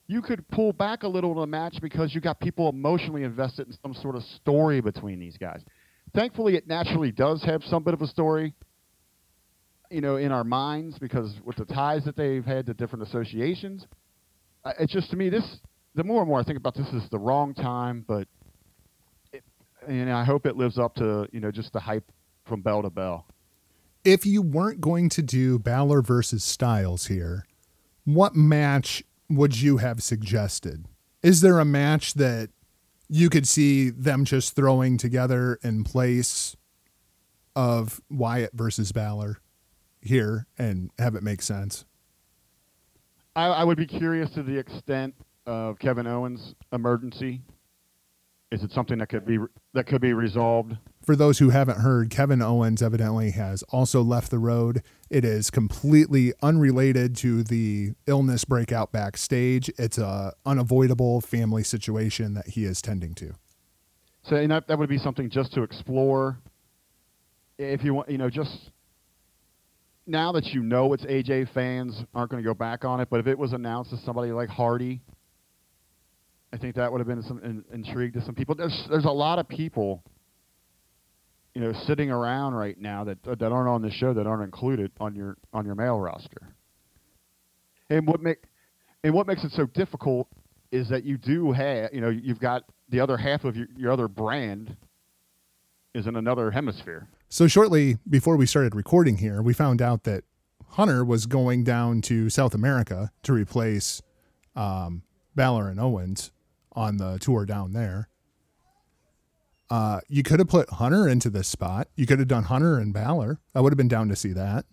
[0.06, 3.66] you could pull back a little in the match because you got people emotionally invested
[3.66, 5.62] in some sort of story between these guys.
[6.14, 8.54] Thankfully, it naturally does have some bit of a story,
[9.90, 13.86] you know, in our minds because with the ties that they've had to different associations.
[14.64, 15.58] Uh, It's just to me this.
[15.94, 18.26] The more and more I think about this, is the wrong time, but
[19.32, 19.44] it,
[19.86, 22.10] and I hope it lives up to you know just the hype
[22.44, 23.26] from bell to bell.
[24.04, 27.46] If you weren't going to do Balor versus Styles here,
[28.04, 30.86] what match would you have suggested?
[31.22, 32.50] Is there a match that
[33.08, 36.56] you could see them just throwing together in place
[37.56, 39.38] of Wyatt versus Balor
[40.00, 41.84] here and have it make sense?
[43.36, 45.14] I, I would be curious to the extent
[45.46, 47.42] of Kevin Owens' emergency.
[48.50, 49.38] Is it something that could be
[49.72, 50.76] that could be resolved?
[51.04, 54.82] For those who haven't heard, Kevin Owens evidently has also left the road.
[55.10, 59.70] It is completely unrelated to the illness breakout backstage.
[59.76, 63.34] It's a unavoidable family situation that he is tending to.
[64.22, 66.38] So and that that would be something just to explore.
[67.58, 68.70] If you want, you know, just
[70.06, 73.08] now that you know it's AJ, fans aren't going to go back on it.
[73.10, 75.02] But if it was announced as somebody like Hardy,
[76.50, 78.54] I think that would have been some in, intrigue to some people.
[78.54, 80.02] There's there's a lot of people,
[81.54, 84.90] you know, sitting around right now that that aren't on the show that aren't included
[85.00, 86.54] on your on your male roster.
[87.90, 88.38] And what make
[89.04, 90.28] and what makes it so difficult
[90.72, 93.92] is that you do have, you know, you've got the other half of your, your
[93.92, 94.76] other brand
[95.94, 97.08] is in another hemisphere.
[97.28, 100.24] So shortly before we started recording here, we found out that
[100.70, 104.02] Hunter was going down to South America to replace
[104.56, 105.02] um,
[105.36, 106.32] Balor and Owens
[106.72, 108.08] on the tour down there.
[109.70, 111.88] Uh, you could have put Hunter into this spot.
[111.96, 113.40] You could have done Hunter and Balor.
[113.54, 114.66] I would have been down to see that.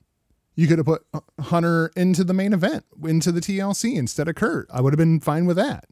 [0.56, 4.36] You could have put uh, Hunter into the main event, into the TLC instead of
[4.36, 4.68] Kurt.
[4.72, 5.86] I would have been fine with that.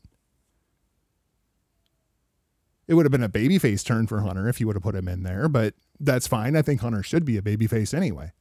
[2.88, 5.08] It would have been a babyface turn for Hunter if you would have put him
[5.08, 6.56] in there, but that's fine.
[6.56, 8.32] I think Hunter should be a babyface anyway.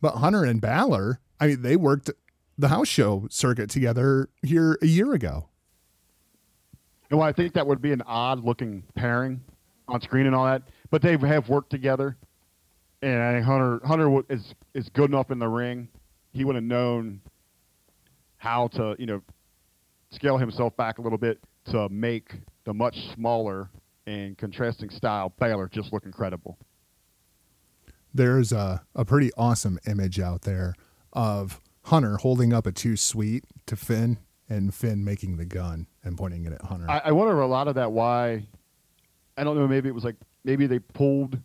[0.00, 2.10] But Hunter and Balor, I mean, they worked
[2.58, 5.48] the house show circuit together here a year ago.
[7.12, 9.42] Well, I think that would be an odd looking pairing
[9.86, 12.16] on screen and all that, but they have worked together.
[13.02, 15.88] And I think Hunter Hunter is is good enough in the ring.
[16.32, 17.20] He would have known
[18.38, 19.22] how to you know
[20.10, 22.32] scale himself back a little bit to make
[22.64, 23.68] the much smaller
[24.06, 26.58] and contrasting style Balor just look incredible.
[28.14, 30.74] There's a, a pretty awesome image out there
[31.12, 34.18] of Hunter holding up a Too Sweet to Finn
[34.52, 36.88] and Finn making the gun and pointing it at Hunter.
[36.88, 38.46] I, I wonder a lot of that why.
[39.36, 39.66] I don't know.
[39.66, 41.38] Maybe it was like maybe they pulled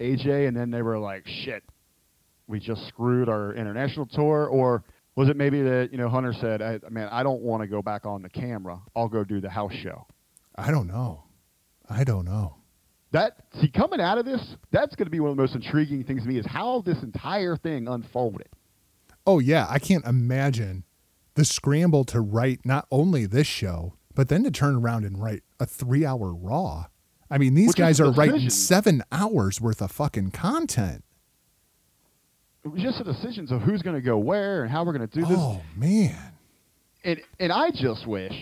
[0.00, 1.62] AJ and then they were like, "Shit,
[2.46, 4.84] we just screwed our international tour," or
[5.16, 7.82] was it maybe that you know Hunter said, I, "Man, I don't want to go
[7.82, 8.80] back on the camera.
[8.96, 10.06] I'll go do the house show."
[10.54, 11.24] I don't know.
[11.88, 12.56] I don't know.
[13.12, 16.04] That see coming out of this, that's going to be one of the most intriguing
[16.04, 18.48] things to me is how this entire thing unfolded.
[19.26, 20.84] Oh yeah, I can't imagine
[21.40, 25.42] the scramble to write not only this show, but then to turn around and write
[25.58, 26.84] a three hour raw.
[27.30, 31.02] I mean, these Which guys are writing seven hours worth of fucking content.
[32.62, 35.08] It was just the decisions of who's going to go where and how we're going
[35.08, 35.38] to do this.
[35.38, 36.14] Oh man.
[37.04, 38.34] and and I just wish,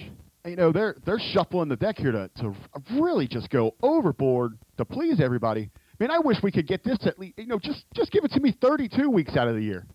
[0.44, 2.53] you know, they're they're shuffling the deck here to to
[2.94, 5.70] really just go overboard to please everybody.
[5.72, 8.24] I mean, I wish we could get this at least, you know, just just give
[8.24, 9.86] it to me 32 weeks out of the year.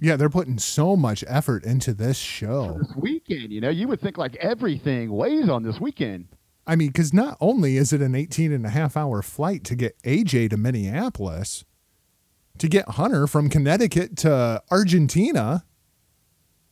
[0.00, 2.78] Yeah, they're putting so much effort into this show.
[2.78, 6.28] This weekend, you know, you would think like everything weighs on this weekend.
[6.66, 9.74] I mean, because not only is it an 18 and a half hour flight to
[9.74, 11.64] get AJ to Minneapolis,
[12.58, 15.64] to get Hunter from Connecticut to Argentina,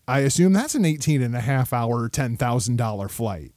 [0.09, 3.53] I assume that's an 18 and a half hour, $10,000 flight.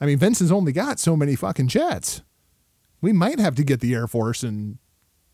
[0.00, 2.22] I mean, Vince has only got so many fucking jets.
[3.00, 4.78] We might have to get the Air Force and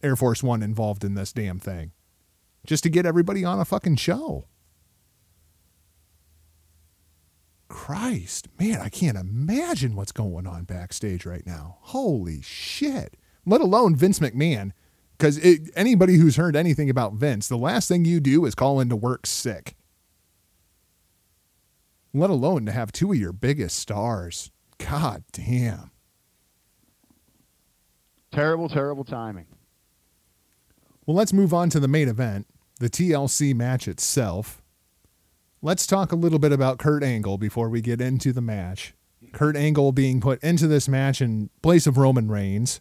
[0.03, 1.93] Air Force One involved in this damn thing
[2.67, 4.47] just to get everybody on a fucking show.
[7.69, 11.79] Christ, man, I can't imagine what's going on backstage right now.
[11.81, 13.17] Holy shit.
[13.45, 14.73] Let alone Vince McMahon.
[15.17, 15.39] Because
[15.77, 19.27] anybody who's heard anything about Vince, the last thing you do is call into work
[19.27, 19.77] sick.
[22.13, 24.51] Let alone to have two of your biggest stars.
[24.79, 25.91] God damn.
[28.33, 29.47] Terrible, terrible timing.
[31.07, 32.47] Well, let's move on to the main event,
[32.79, 34.63] the TLC match itself.
[35.63, 38.95] Let's talk a little bit about Kurt Angle before we get into the match.
[39.33, 42.81] Kurt Angle being put into this match in place of Roman Reigns.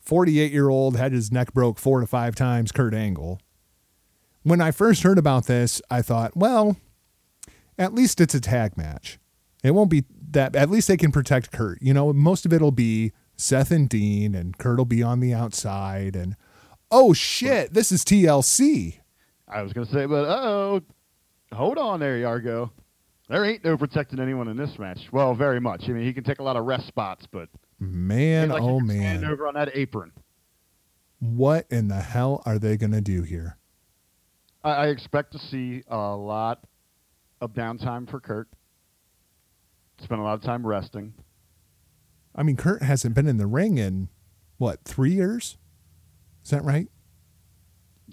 [0.00, 3.40] 48 year old had his neck broke four to five times, Kurt Angle.
[4.42, 6.76] When I first heard about this, I thought, well,
[7.78, 9.18] at least it's a tag match.
[9.62, 11.80] It won't be that, at least they can protect Kurt.
[11.80, 15.32] You know, most of it'll be Seth and Dean, and Kurt will be on the
[15.32, 16.16] outside.
[16.16, 16.36] And
[16.92, 18.98] oh shit, this is TLC.
[19.48, 20.80] I was going to say, but oh,
[21.52, 22.70] hold on there, Jargo.
[23.28, 24.98] There ain't no protecting anyone in this match.
[25.10, 25.84] Well, very much.
[25.88, 28.78] I mean, he can take a lot of rest spots, but Man, like oh you
[28.80, 29.30] can stand man.
[29.30, 30.12] over on that apron.
[31.18, 33.58] What in the hell are they going to do here?
[34.62, 36.60] I, I expect to see a lot
[37.40, 38.48] of downtime for Kurt.
[40.02, 41.14] Spend a lot of time resting.
[42.34, 44.08] I mean, Kurt hasn't been in the ring in
[44.58, 45.58] what, three years?
[46.44, 46.88] Is that right?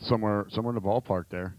[0.02, 1.56] somewhere somewhere in the ballpark there.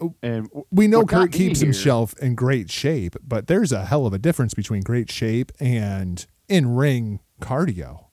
[0.00, 4.14] Oh, And We know Kurt keeps himself in great shape, but there's a hell of
[4.14, 8.06] a difference between great shape and in ring cardio.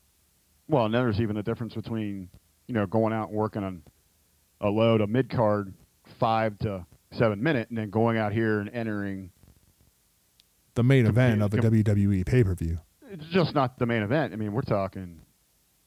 [0.67, 2.30] Well, and then there's even a difference between
[2.67, 3.84] you know going out and working on
[4.59, 5.73] a load, a mid card,
[6.19, 9.32] five to seven minute, and then going out here and entering.
[10.75, 12.80] The main event of a WWE pay per view.
[13.09, 14.34] It's just not the main event.
[14.34, 15.21] I mean, we're talking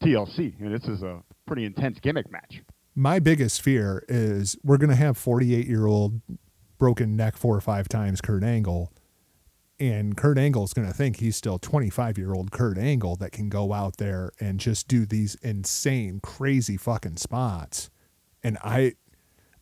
[0.03, 0.59] TLC.
[0.61, 2.63] And this is a pretty intense gimmick match.
[2.95, 6.21] My biggest fear is we're going to have 48 year old
[6.79, 8.93] broken neck four or five times Kurt Angle.
[9.79, 13.49] And Kurt Angle's going to think he's still 25 year old Kurt Angle that can
[13.49, 17.91] go out there and just do these insane, crazy fucking spots.
[18.43, 18.95] And I,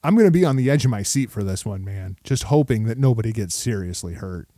[0.02, 2.16] I'm going to be on the edge of my seat for this one, man.
[2.24, 4.48] Just hoping that nobody gets seriously hurt.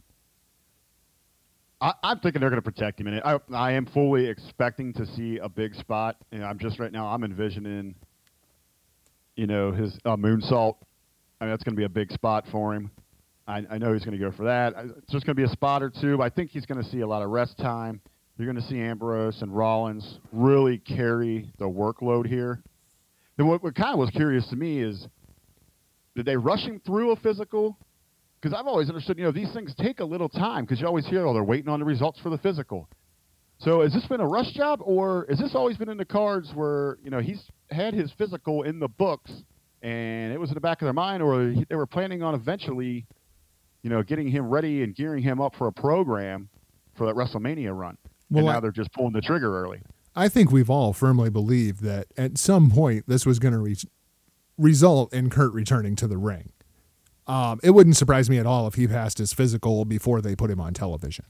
[1.80, 3.06] I, I'm thinking they're going to protect him.
[3.06, 6.16] And I, I am fully expecting to see a big spot.
[6.32, 7.94] And I'm just right now, I'm envisioning,
[9.36, 10.76] you know, his uh, moonsault.
[11.40, 12.90] I mean, that's going to be a big spot for him.
[13.48, 14.74] I, I know he's going to go for that.
[14.98, 16.22] It's just going to be a spot or two.
[16.22, 18.00] I think he's going to see a lot of rest time.
[18.36, 22.62] You're going to see Ambrose and Rollins really carry the workload here.
[23.36, 25.08] Then what, what kind of was curious to me is,
[26.14, 27.76] did they rush him through a physical?
[28.40, 31.06] Because I've always understood, you know, these things take a little time because you always
[31.06, 32.88] hear, oh, they're waiting on the results for the physical.
[33.58, 36.50] So has this been a rush job, or has this always been in the cards
[36.54, 39.30] where you know he's had his physical in the books
[39.82, 43.06] and it was in the back of their mind, or they were planning on eventually,
[43.82, 46.48] you know, getting him ready and gearing him up for a program
[46.96, 47.96] for that WrestleMania run,
[48.30, 49.80] Well, and I- now they're just pulling the trigger early.
[50.14, 53.76] I think we've all firmly believed that at some point this was going to re-
[54.58, 56.52] result in Kurt returning to the ring.
[57.30, 60.50] Um, it wouldn't surprise me at all if he passed his physical before they put
[60.50, 61.26] him on television.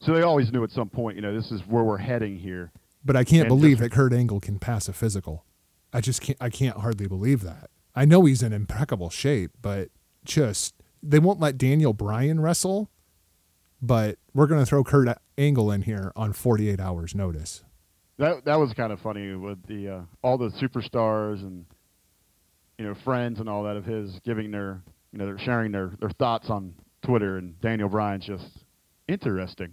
[0.00, 2.72] So they always knew at some point, you know, this is where we're heading here.
[3.04, 5.44] But I can't And believe that Kurt Angle can pass a physical.
[5.92, 6.38] I just can't.
[6.40, 7.68] I can't hardly believe that.
[7.94, 9.90] I know he's in impeccable shape, but
[10.24, 12.90] just they won't let Daniel Bryan wrestle.
[13.82, 17.62] But we're going to throw Kurt Angle in here on 48 hours notice.
[18.16, 21.66] That that was kind of funny with the uh, all the superstars and
[22.78, 24.80] you know friends and all that of his giving their
[25.12, 28.46] you know they're sharing their their thoughts on Twitter and Daniel Bryan's just
[29.08, 29.72] interesting.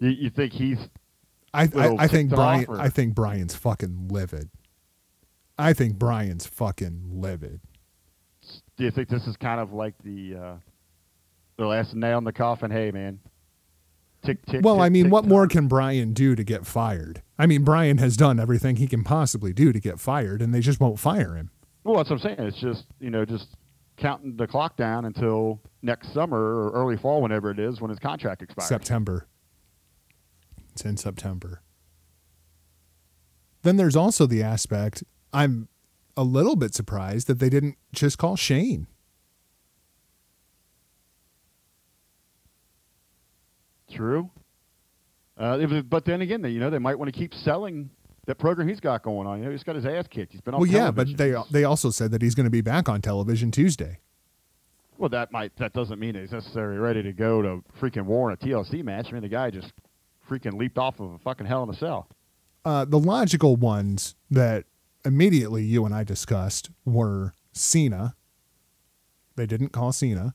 [0.00, 0.78] You you think he's
[1.52, 2.66] I I, I think Bryan.
[2.68, 4.50] or- I think Bryan's fucking livid.
[5.58, 7.60] I think Bryan's fucking livid.
[8.76, 10.54] do you think this is kind of like the uh,
[11.56, 12.70] the last nail in the coffin?
[12.70, 13.18] Hey man,
[14.28, 14.64] tick tick.
[14.64, 15.28] Well, tick, I mean, tick, what tock.
[15.28, 17.22] more can Bryan do to get fired?
[17.38, 20.60] I mean, Bryan has done everything he can possibly do to get fired, and they
[20.60, 21.50] just won't fire him.
[21.84, 22.48] Well, that's what I'm saying.
[22.48, 23.48] It's just you know just
[23.96, 27.98] counting the clock down until next summer or early fall, whenever it is, when his
[27.98, 28.68] contract expires.
[28.68, 29.26] September.
[30.72, 31.62] It's in September.
[33.62, 35.02] Then there's also the aspect
[35.32, 35.68] I'm
[36.16, 38.86] a little bit surprised that they didn't just call Shane.
[43.90, 44.30] True.
[45.36, 47.90] Uh, was- but then again, they, you know, they might want to keep selling
[48.26, 49.38] that program he's got going on.
[49.38, 50.32] You know, he's got his ass kicked.
[50.32, 52.60] He's been on Well, yeah, but they they also said that he's going to be
[52.60, 54.00] back on television Tuesday.
[54.98, 58.34] Well, that might that doesn't mean he's necessarily ready to go to freaking war in
[58.34, 59.06] a TLC match.
[59.08, 59.72] I mean, the guy just
[60.28, 62.08] freaking leaped off of a fucking hell in a cell.
[62.64, 64.64] Uh, the logical ones that
[65.04, 68.14] immediately you and I discussed were Cena.
[69.36, 70.34] They didn't call Cena.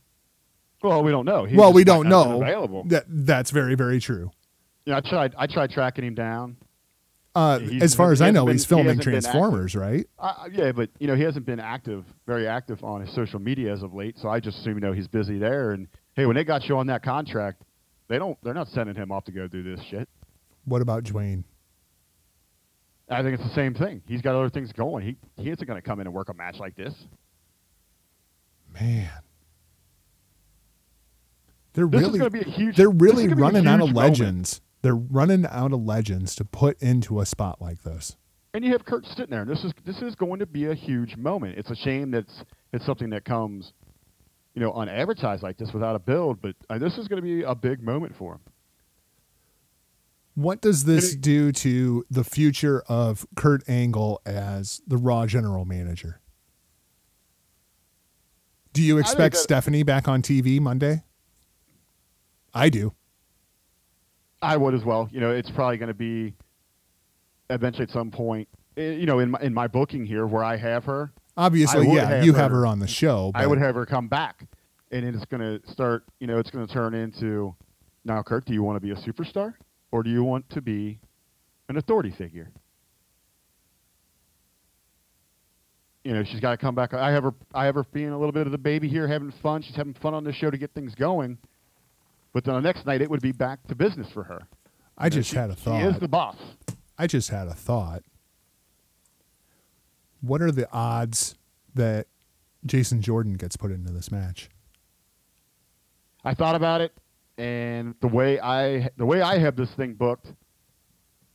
[0.84, 1.46] Well, we don't know.
[1.46, 2.46] He well, we don't not have been know.
[2.46, 2.84] Available.
[2.88, 4.32] That that's very very true.
[4.86, 5.34] Yeah, I tried.
[5.38, 6.58] I tried tracking him down.
[7.36, 9.32] Uh, as far as I know, been- he's filming hasn't been active.
[9.32, 10.06] Transformers, right?
[10.20, 13.74] Uh, yeah, but you know he hasn't been active, very active on his social media
[13.74, 14.18] as of late.
[14.20, 15.72] So I just assume you know he's busy there.
[15.72, 17.64] And hey, when they got you on that contract,
[18.10, 18.38] they don't.
[18.44, 20.08] They're not sending him off to go do this shit.
[20.66, 21.44] What about Dwayne?
[23.10, 24.02] I think it's the same thing.
[24.08, 25.06] He's got other things going.
[25.06, 26.94] He he isn't going to come in and work a match like this.
[28.74, 29.10] Man,
[31.74, 33.76] they're This is really gonna be a huge- they're really gonna be a running out
[33.82, 33.96] of moment.
[33.98, 34.62] legends.
[34.82, 38.18] They're running out of legends to put into a spot like this.
[38.54, 40.74] And you have Kurt sitting there, and this is this is going to be a
[40.76, 41.58] huge moment.
[41.58, 42.44] It's a shame that it's,
[42.74, 43.74] it's something that comes,
[44.54, 46.40] you know, unadvertised like this without a build.
[46.42, 48.40] But uh, this is going to be a big moment for him.
[50.36, 56.20] What does this do to the future of Kurt Angle as the Raw general manager?
[58.74, 61.04] Do you expect that- Stephanie back on TV Monday?
[62.54, 62.94] I do.
[64.42, 65.10] I would as well.
[65.12, 66.34] You know, it's probably going to be
[67.50, 68.48] eventually at some point.
[68.78, 72.06] eh, You know, in my, in my booking here, where I have her, Obviously, yeah,
[72.08, 73.32] have you have her- her on the show.
[73.34, 74.46] I would have her come back,
[74.92, 76.04] and it's going to start.
[76.20, 77.56] You know, it's going to turn into
[78.06, 79.56] now, Kurt, Do you want to be a superstar,
[79.92, 81.00] or do you want to be
[81.70, 82.52] an authority figure?
[86.04, 86.94] You know, she's got to come back.
[86.94, 87.34] I have her.
[87.54, 89.62] I have her being a little bit of the baby here, having fun.
[89.62, 91.38] She's having fun on the show to get things going.
[92.34, 94.40] But then the next night, it would be back to business for her.
[94.98, 95.84] I just She- had a She thought.
[95.84, 96.38] is the boss.
[96.98, 98.04] I just had a thought.
[100.22, 101.36] What are the odds
[101.76, 102.08] that
[102.66, 104.50] Jason Jordan gets put into this match?
[106.24, 106.94] I thought about it,
[107.38, 110.34] and the way I the way I have this thing booked,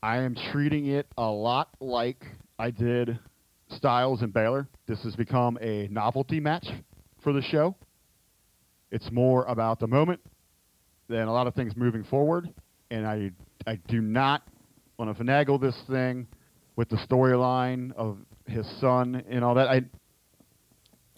[0.03, 2.27] I am treating it a lot like
[2.59, 3.19] I did
[3.69, 4.69] Styles and Balor.
[4.87, 6.67] This has become a novelty match
[7.19, 7.77] for the show.
[8.91, 10.21] It's more about the moment
[11.09, 12.53] than a lot of things moving forward,
[12.91, 13.31] and I
[13.67, 14.43] I do not
[14.99, 16.27] want to finagle this thing
[16.77, 19.69] with the storyline of his son and all that.
[19.69, 19.83] I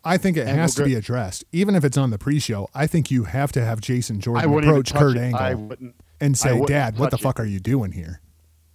[0.02, 2.68] I think it has to be addressed, even if it's on the pre-show.
[2.74, 5.20] I think you have to have Jason Jordan approach Kurt it.
[5.20, 5.94] Angle I wouldn't.
[6.20, 7.20] and say, "Dad, what the it.
[7.20, 8.20] fuck are you doing here?"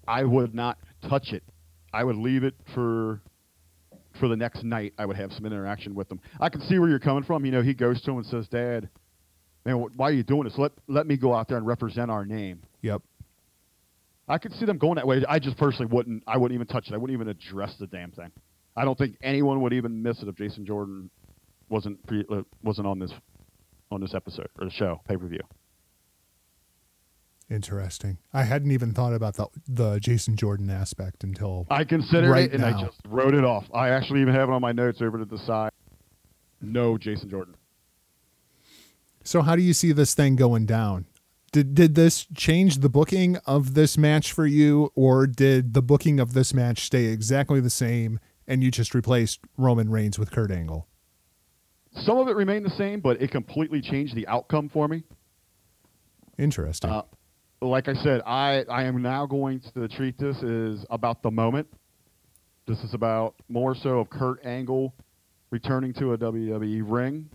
[0.08, 0.78] I would not
[1.10, 1.44] touch it.
[1.92, 3.22] I would leave it for
[4.20, 4.94] for the next night.
[5.00, 6.20] I would have some interaction with him.
[6.40, 7.44] I can see where you're coming from.
[7.46, 8.90] You know, he goes to him and says, "Dad,
[9.66, 10.58] man, why are you doing this?
[10.58, 13.02] Let let me go out there and represent our name." Yep.
[14.28, 15.24] I could see them going that way.
[15.28, 16.24] I just personally wouldn't.
[16.28, 16.94] I wouldn't even touch it.
[16.94, 18.32] I wouldn't even address the damn thing.
[18.76, 21.10] I don't think anyone would even miss it if Jason Jordan
[21.70, 23.12] wasn't pre, uh, wasn't on this
[23.92, 25.42] on this episode or the show pay per view.
[27.50, 28.18] Interesting.
[28.34, 32.56] I hadn't even thought about the the Jason Jordan aspect until I considered Right it
[32.56, 33.66] and I just wrote it off.
[33.74, 35.72] I actually even have it on my notes over to the side.
[36.62, 37.56] No Jason Jordan.
[39.26, 41.08] So how do you see this thing going down?
[41.52, 46.20] Did did this change the booking of this match for you or did the booking
[46.20, 50.52] of this match stay exactly the same and you just replaced Roman Reigns with Kurt
[50.52, 50.88] Angle?
[52.04, 55.04] Some of it remained the same, but it completely changed the outcome for me.
[56.38, 56.90] Interesting.
[56.92, 57.04] Uh,
[57.62, 61.68] like I said, I, I am now going to treat this as about the moment.
[62.68, 64.94] This is about more so of Kurt Angle
[65.52, 67.30] returning to a WWE ring.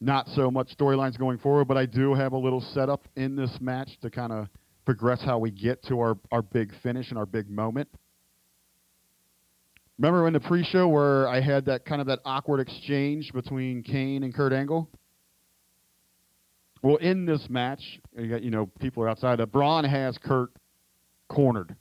[0.00, 3.56] Not so much storylines going forward, but I do have a little setup in this
[3.60, 4.48] match to kind of
[4.84, 7.88] progress how we get to our, our big finish and our big moment.
[9.98, 14.22] Remember in the pre-show where I had that kind of that awkward exchange between Kane
[14.22, 14.90] and Kurt Angle?
[16.82, 17.80] Well, in this match,
[18.16, 19.40] you got you know people are outside.
[19.40, 20.50] Uh, Braun has Kurt
[21.28, 21.74] cornered.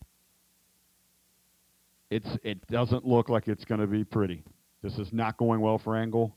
[2.09, 4.43] It's it doesn't look like it's going to be pretty.
[4.81, 6.33] This is not going well for Angle.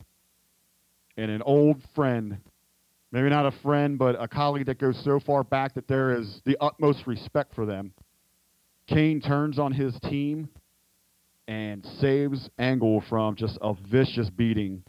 [1.18, 2.38] And an old friend,
[3.10, 6.40] maybe not a friend, but a colleague that goes so far back that there is
[6.46, 7.92] the utmost respect for them.
[8.86, 10.48] Kane turns on his team
[11.48, 14.84] and saves Angle from just a vicious beating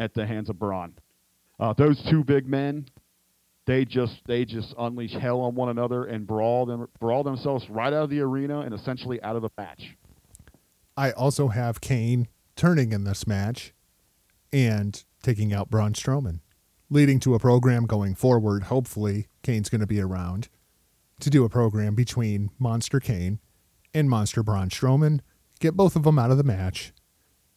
[0.00, 0.94] at the hands of Braun.
[1.60, 2.86] Uh, those two big men,
[3.66, 7.92] they just they just unleash hell on one another and brawl them brawl themselves right
[7.92, 9.96] out of the arena and essentially out of the match.
[10.96, 12.26] I also have Kane
[12.56, 13.72] turning in this match
[14.52, 16.40] and taking out Braun Strowman,
[16.88, 18.64] leading to a program going forward.
[18.64, 20.48] Hopefully, Kane's going to be around
[21.20, 23.40] to do a program between Monster Kane
[23.92, 25.20] and Monster Braun Strowman.
[25.58, 26.92] Get both of them out of the match.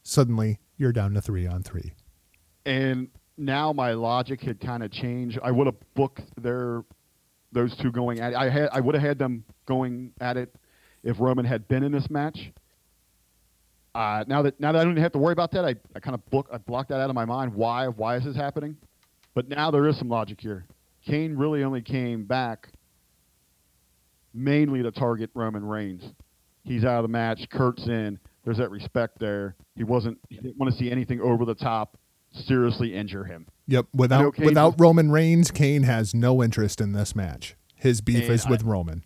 [0.04, 1.94] Suddenly, you're down to three on three.
[2.66, 3.08] And
[3.38, 5.40] now my logic had kind of changed.
[5.44, 6.84] I would have booked their
[7.52, 8.36] those two going at it.
[8.36, 10.56] I had I would have had them going at it
[11.04, 12.52] if Roman had been in this match.
[13.96, 16.16] Uh, now that now that I don't have to worry about that, I, I kind
[16.16, 17.54] of book I blocked that out of my mind.
[17.54, 18.76] Why why is this happening?
[19.36, 20.66] But now there is some logic here.
[21.06, 22.70] Kane really only came back
[24.34, 26.04] mainly to target Roman Reigns.
[26.64, 27.48] He's out of the match.
[27.52, 28.20] Kurt's in.
[28.44, 29.56] There's that respect there.
[29.76, 30.18] He wasn't.
[30.30, 31.98] He didn't want to see anything over the top,
[32.34, 33.48] seriously injure him.
[33.68, 33.88] Yep.
[33.94, 37.56] Without without was- Roman Reigns, Kane has no interest in this match.
[37.76, 39.04] His beef is with I- Roman.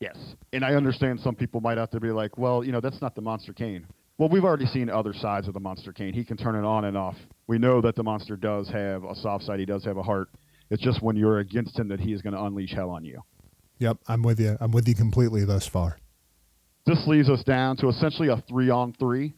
[0.00, 0.16] Yes.
[0.52, 3.14] And I understand some people might have to be like, well, you know, that's not
[3.14, 3.86] the Monster Kane.
[4.18, 6.12] Well, we've already seen other sides of the Monster Kane.
[6.12, 7.16] He can turn it on and off.
[7.46, 9.60] We know that the monster does have a soft side.
[9.60, 10.28] He does have a heart.
[10.68, 13.22] It's just when you're against him that he is going to unleash hell on you.
[13.78, 14.56] Yep, I'm with you.
[14.60, 15.98] I'm with you completely thus far.
[16.86, 19.34] This leaves us down to essentially a three on three.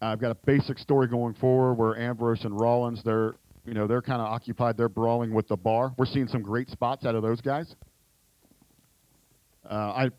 [0.00, 3.34] I've got a basic story going forward where Ambrose and Rollins, they're
[3.66, 4.76] you know they're kind of occupied.
[4.76, 5.94] They're brawling with the bar.
[5.96, 7.74] We're seeing some great spots out of those guys.
[9.68, 10.10] Uh, I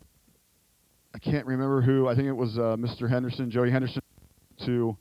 [1.14, 2.08] I can't remember who.
[2.08, 3.08] I think it was uh, Mr.
[3.08, 4.02] Henderson, Joey Henderson,
[4.66, 4.96] to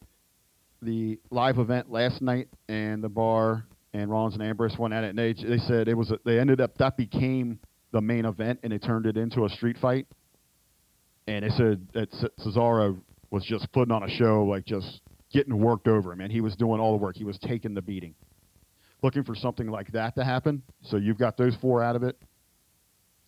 [0.81, 5.09] the live event last night, and the bar and Rollins and Ambrose went at it.
[5.09, 7.59] And they they said it was a, they ended up that became
[7.91, 10.07] the main event, and they turned it into a street fight.
[11.27, 12.99] And they said that Ce- Cesaro
[13.31, 15.01] was just putting on a show, like just
[15.33, 16.29] getting worked over, man.
[16.29, 17.15] He was doing all the work.
[17.17, 18.15] He was taking the beating.
[19.01, 20.61] Looking for something like that to happen.
[20.83, 22.17] So you've got those four out of it.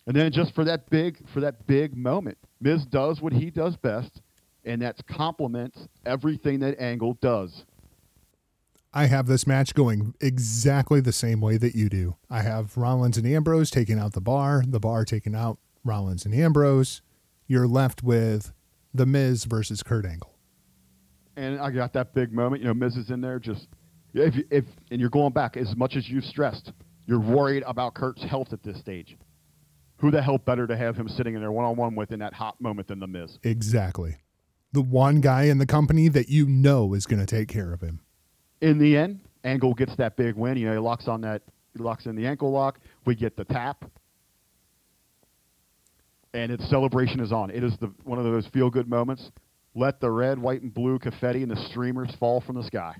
[0.08, 3.76] And then just for that big for that big moment, Miz does what he does
[3.76, 4.22] best,
[4.64, 7.66] and that's complements everything that Angle does.
[8.94, 12.16] I have this match going exactly the same way that you do.
[12.30, 16.34] I have Rollins and Ambrose taking out the bar, the bar taking out Rollins and
[16.34, 17.02] Ambrose.
[17.46, 18.54] You're left with
[18.94, 20.34] The Miz versus Kurt Angle.
[21.36, 22.62] and I got that big moment.
[22.62, 23.68] You know, Miz is in there just
[24.14, 26.72] if if and you're going back as much as you've stressed,
[27.06, 29.18] you're worried about Kurt's health at this stage.
[29.98, 32.20] Who the hell better to have him sitting in there one on one with in
[32.20, 33.38] that hot moment than the Miz?
[33.42, 34.16] Exactly.
[34.72, 37.80] The one guy in the company that you know is going to take care of
[37.80, 38.00] him.
[38.60, 40.56] In the end, Angle gets that big win.
[40.56, 41.42] You know, he locks on that,
[41.76, 42.78] he locks in the ankle lock.
[43.06, 43.84] We get the tap,
[46.34, 47.50] and its celebration is on.
[47.50, 49.30] It is the one of those feel good moments.
[49.74, 52.96] Let the red, white, and blue confetti and the streamers fall from the sky.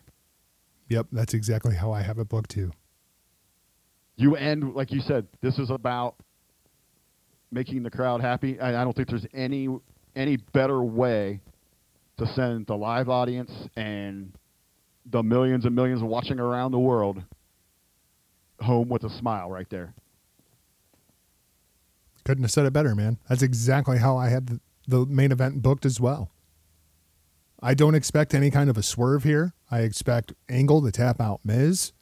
[0.89, 2.71] Yep, that's exactly how I have it booked too.
[4.17, 5.27] You end like you said.
[5.43, 6.17] This is about
[7.51, 8.59] making the crowd happy.
[8.61, 9.69] I, I don't think there's any
[10.17, 11.41] any better way
[12.17, 14.33] to send the live audience and
[15.07, 17.23] the millions and millions watching around the world
[18.61, 19.95] home with a smile right there.
[22.25, 23.19] Couldn't have said it better, man.
[23.29, 26.31] That's exactly how I had the, the main event booked as well.
[27.63, 29.55] I don't expect any kind of a swerve here.
[29.71, 31.93] I expect Angle to tap out Miz.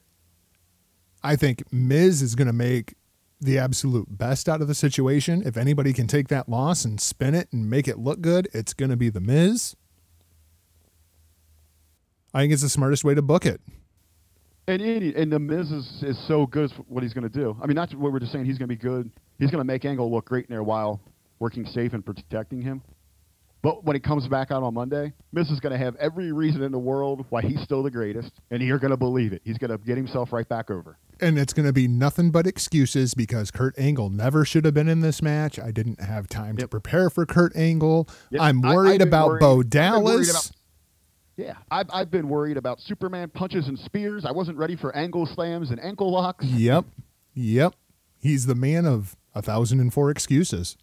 [1.22, 2.94] I think Miz is going to make
[3.40, 5.42] the absolute best out of the situation.
[5.44, 8.72] If anybody can take that loss and spin it and make it look good, it's
[8.72, 9.76] going to be the Miz.
[12.32, 13.60] I think it's the smartest way to book it.
[14.68, 17.56] And and, and the Miz is, is so good at what he's going to do.
[17.62, 18.46] I mean, that's what we're just saying.
[18.46, 19.10] He's going to be good.
[19.38, 21.00] He's going to make Angle look great in there while
[21.38, 22.82] working safe and protecting him.
[23.62, 26.62] But when he comes back out on Monday, Miz is going to have every reason
[26.62, 29.42] in the world why he's still the greatest, and you're going to believe it.
[29.44, 30.98] He's going to get himself right back over.
[31.20, 34.88] And it's going to be nothing but excuses because Kurt Angle never should have been
[34.88, 35.58] in this match.
[35.58, 38.08] I didn't have time to prepare for Kurt Angle.
[38.30, 38.40] Yep.
[38.42, 40.52] I'm I- worried about worried- Bo I've been worried Dallas.
[41.36, 44.24] Yeah, I've, I've been worried about Superman punches and spears.
[44.24, 46.44] I wasn't ready for angle slams and ankle locks.
[46.46, 46.86] Yep.
[47.34, 47.74] Yep.
[48.18, 50.76] He's the man of a thousand and four excuses.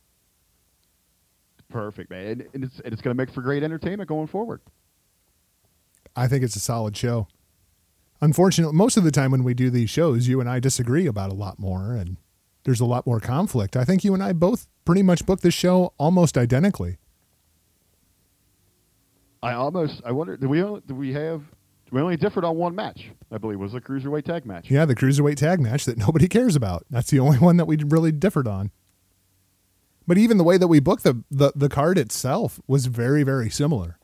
[1.73, 2.27] Perfect, man.
[2.27, 4.61] And, and it's, and it's going to make for great entertainment going forward.
[6.15, 7.27] I think it's a solid show.
[8.21, 11.31] Unfortunately, most of the time when we do these shows, you and I disagree about
[11.31, 12.17] a lot more and
[12.63, 13.75] there's a lot more conflict.
[13.75, 16.97] I think you and I both pretty much booked this show almost identically.
[19.41, 21.41] I almost, I wonder, do we, only- do we have,
[21.91, 24.69] we only differed on one match, I believe, was the Cruiserweight Tag match.
[24.69, 26.85] Yeah, the cruiserweight tag match that nobody cares about.
[26.89, 28.71] That's the only one that we really differed on.
[30.07, 33.49] But even the way that we booked the, the, the card itself was very, very
[33.49, 33.97] similar.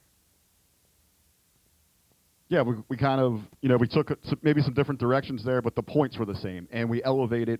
[2.47, 5.75] Yeah, we, we kind of, you know, we took maybe some different directions there, but
[5.75, 6.67] the points were the same.
[6.71, 7.59] And we elevated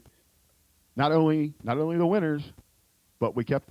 [0.95, 2.41] not only, not only the winners,
[3.19, 3.69] but we kept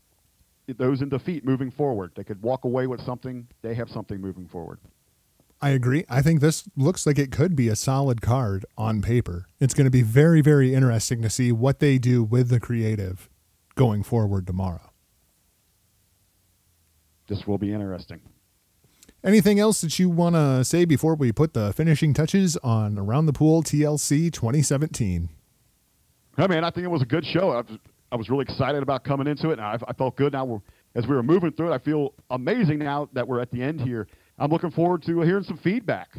[0.77, 2.13] those in defeat moving forward.
[2.15, 3.49] They could walk away with something.
[3.63, 4.79] They have something moving forward.
[5.61, 6.05] I agree.
[6.09, 9.49] I think this looks like it could be a solid card on paper.
[9.59, 13.29] It's going to be very, very interesting to see what they do with the creative
[13.79, 14.91] going forward tomorrow.
[17.29, 18.21] This will be interesting.
[19.25, 23.27] Anything else that you want to say before we put the finishing touches on Around
[23.27, 25.29] the Pool TLC 2017?
[26.37, 27.51] I mean, I think it was a good show.
[27.51, 27.79] I was,
[28.13, 30.33] I was really excited about coming into it, and I, I felt good.
[30.33, 30.61] Now, we're,
[30.95, 33.81] as we were moving through it, I feel amazing now that we're at the end
[33.81, 34.09] here.
[34.39, 36.11] I'm looking forward to hearing some feedback.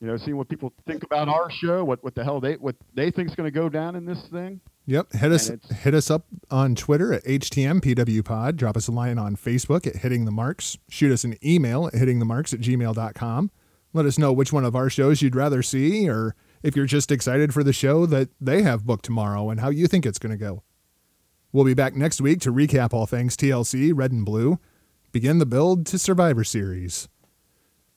[0.00, 2.76] You know, seeing what people think about our show, what what the hell they what
[2.94, 4.60] they think's going to go down in this thing.
[4.86, 5.12] Yep.
[5.14, 5.50] Hit us
[5.82, 8.56] hit us up on Twitter at HTMPWPod.
[8.56, 10.78] Drop us a line on Facebook at Hitting the Marks.
[10.88, 13.50] Shoot us an email at hittingthemarks at gmail.com.
[13.92, 17.10] Let us know which one of our shows you'd rather see, or if you're just
[17.10, 20.32] excited for the show that they have booked tomorrow and how you think it's going
[20.32, 20.62] to go.
[21.50, 24.58] We'll be back next week to recap all things TLC, Red and Blue,
[25.10, 27.08] begin the build to Survivor Series.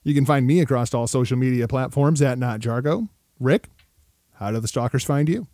[0.04, 3.10] You can find me across all social media platforms at Not Jargo.
[3.40, 3.70] Rick,
[4.34, 5.48] how do the stalkers find you?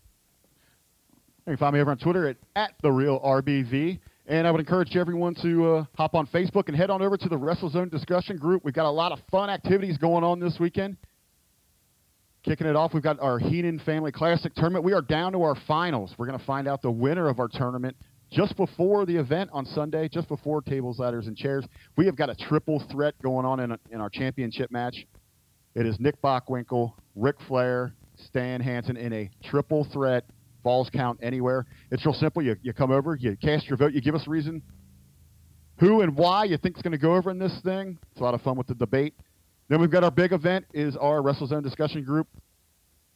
[1.46, 4.00] You can find me over on Twitter at, at the real RBV.
[4.28, 7.30] And I would encourage everyone to uh, hop on Facebook and head on over to
[7.30, 8.64] the WrestleZone discussion group.
[8.66, 10.98] We've got a lot of fun activities going on this weekend.
[12.44, 14.84] Kicking it off, we've got our Heenan Family Classic tournament.
[14.84, 16.14] We are down to our finals.
[16.18, 17.96] We're going to find out the winner of our tournament
[18.36, 21.66] just before the event on Sunday, just before tables, ladders, and chairs.
[21.96, 24.96] We have got a triple threat going on in, in our championship match.
[25.74, 27.94] It is Nick Bockwinkel, Ric Flair,
[28.28, 30.26] Stan Hansen in a triple threat
[30.64, 31.66] falls count anywhere.
[31.92, 32.42] It's real simple.
[32.42, 34.62] You, you come over, you cast your vote, you give us a reason
[35.80, 37.98] who and why you think is going to go over in this thing.
[38.12, 39.14] It's a lot of fun with the debate.
[39.70, 42.28] Then we've got our big event is our WrestleZone discussion group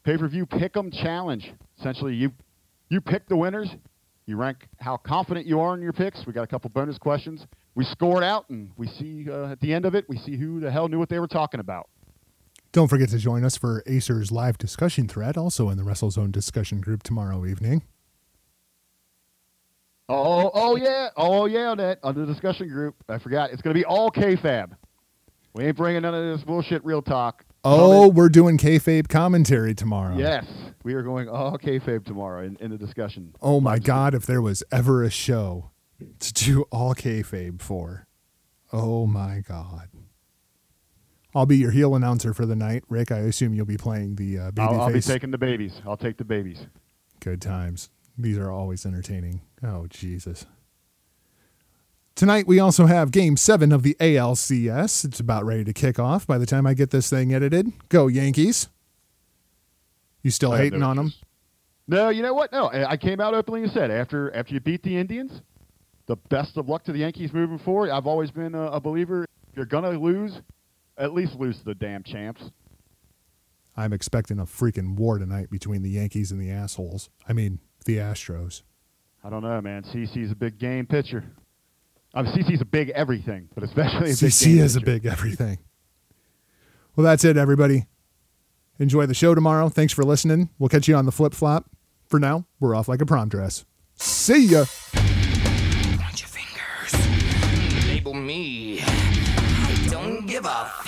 [0.04, 1.52] pay-per-view pick'em challenge.
[1.78, 2.32] Essentially, you
[2.90, 3.70] you pick the winners.
[4.30, 6.28] You rank how confident you are in your picks.
[6.28, 7.48] We got a couple bonus questions.
[7.74, 10.38] We score it out, and we see uh, at the end of it, we see
[10.38, 11.90] who the hell knew what they were talking about.
[12.72, 16.80] Don't forget to join us for Acer's live discussion thread, also in the WrestleZone discussion
[16.80, 17.82] group tomorrow evening.
[20.08, 22.98] Oh, oh yeah, oh yeah, on that on the discussion group.
[23.10, 23.50] I forgot.
[23.50, 24.70] It's going to be all kayfabe.
[25.56, 27.44] We ain't bringing none of this bullshit real talk.
[27.64, 30.18] Oh, we're doing kayfabe commentary tomorrow.
[30.18, 30.46] Yes,
[30.84, 33.36] We are going all kayfabe tomorrow in, in the discussion.
[33.42, 34.14] Oh my God!
[34.14, 35.72] If there was ever a show
[36.20, 38.08] to do all kayfabe for,
[38.72, 39.90] oh my God!
[41.36, 43.12] I'll be your heel announcer for the night, Rick.
[43.12, 45.82] I assume you'll be playing the uh, baby I'll, I'll be taking the babies.
[45.86, 46.66] I'll take the babies.
[47.20, 47.90] Good times.
[48.18, 49.42] These are always entertaining.
[49.62, 50.46] Oh Jesus!
[52.20, 55.06] Tonight we also have Game Seven of the ALCS.
[55.06, 56.28] It's about ready to kick off.
[56.28, 58.68] By the time I get this thing edited, go Yankees!
[60.22, 61.14] You still hating no on them?
[61.88, 62.52] No, you know what?
[62.52, 65.32] No, I I came out openly and said after after you beat the Indians,
[66.08, 67.90] the best of luck to the Yankees moving forward.
[67.90, 69.24] I've always been a, a believer.
[69.50, 70.42] If you're gonna lose,
[70.98, 72.42] at least lose to the damn champs.
[73.78, 77.10] I'm expecting a freaking war tonight between the Yankees and the assholes.
[77.30, 78.64] I mean, the Astros.
[79.24, 79.84] I don't know, man.
[79.84, 81.24] CC's a big game pitcher.
[82.14, 84.82] Um, I mean, CC's a big everything, but especially a big CC game is a
[84.82, 85.60] big everything.
[86.96, 87.86] Well, that's it, everybody.
[88.80, 89.70] Enjoy the show tomorrow.
[89.70, 90.50] Thanks for listening.
[90.58, 91.70] We'll catch you on the flip flop.
[92.08, 93.66] For now, we're off like a prom dress.
[93.96, 94.66] See ya.
[94.94, 97.88] Point your fingers.
[97.88, 98.80] Label me.
[98.82, 100.50] I don't give a.
[100.50, 100.86] f-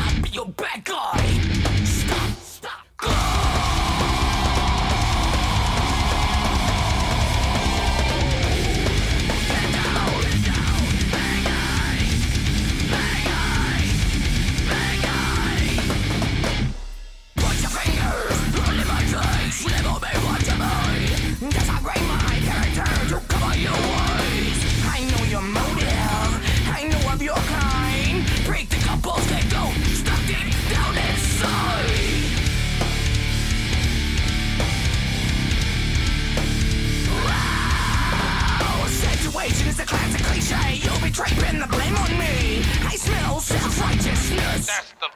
[0.00, 0.84] I'll be your bad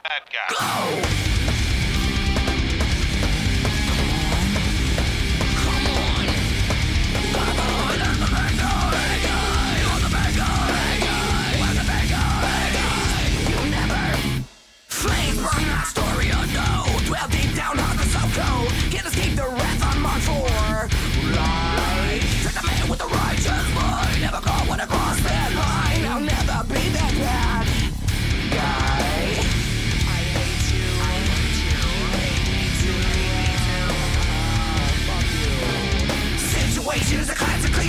[0.03, 1.27] bad guy.
[1.27, 1.32] Go.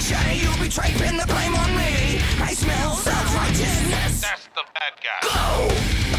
[0.04, 6.10] Cliche You betray, pin the blame on me I smell self-righteousness That's the bad guy.
[6.10, 6.13] Go!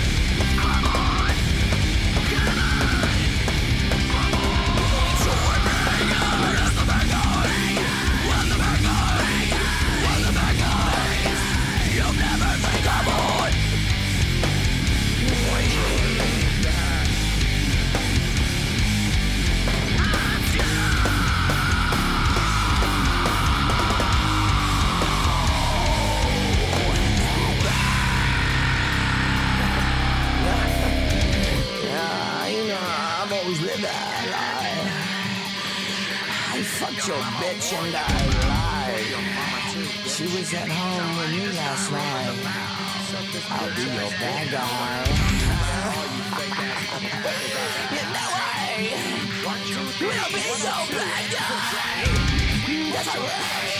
[33.83, 34.93] That life.
[36.55, 37.99] I fucked your bitch and I
[38.47, 39.07] lied.
[40.09, 42.39] She was at home with me last night.
[43.51, 45.05] I'll be your bad guy.
[47.95, 48.77] you know I
[49.45, 50.05] will be
[50.63, 52.05] your bad guy.
[52.93, 53.75] That's right.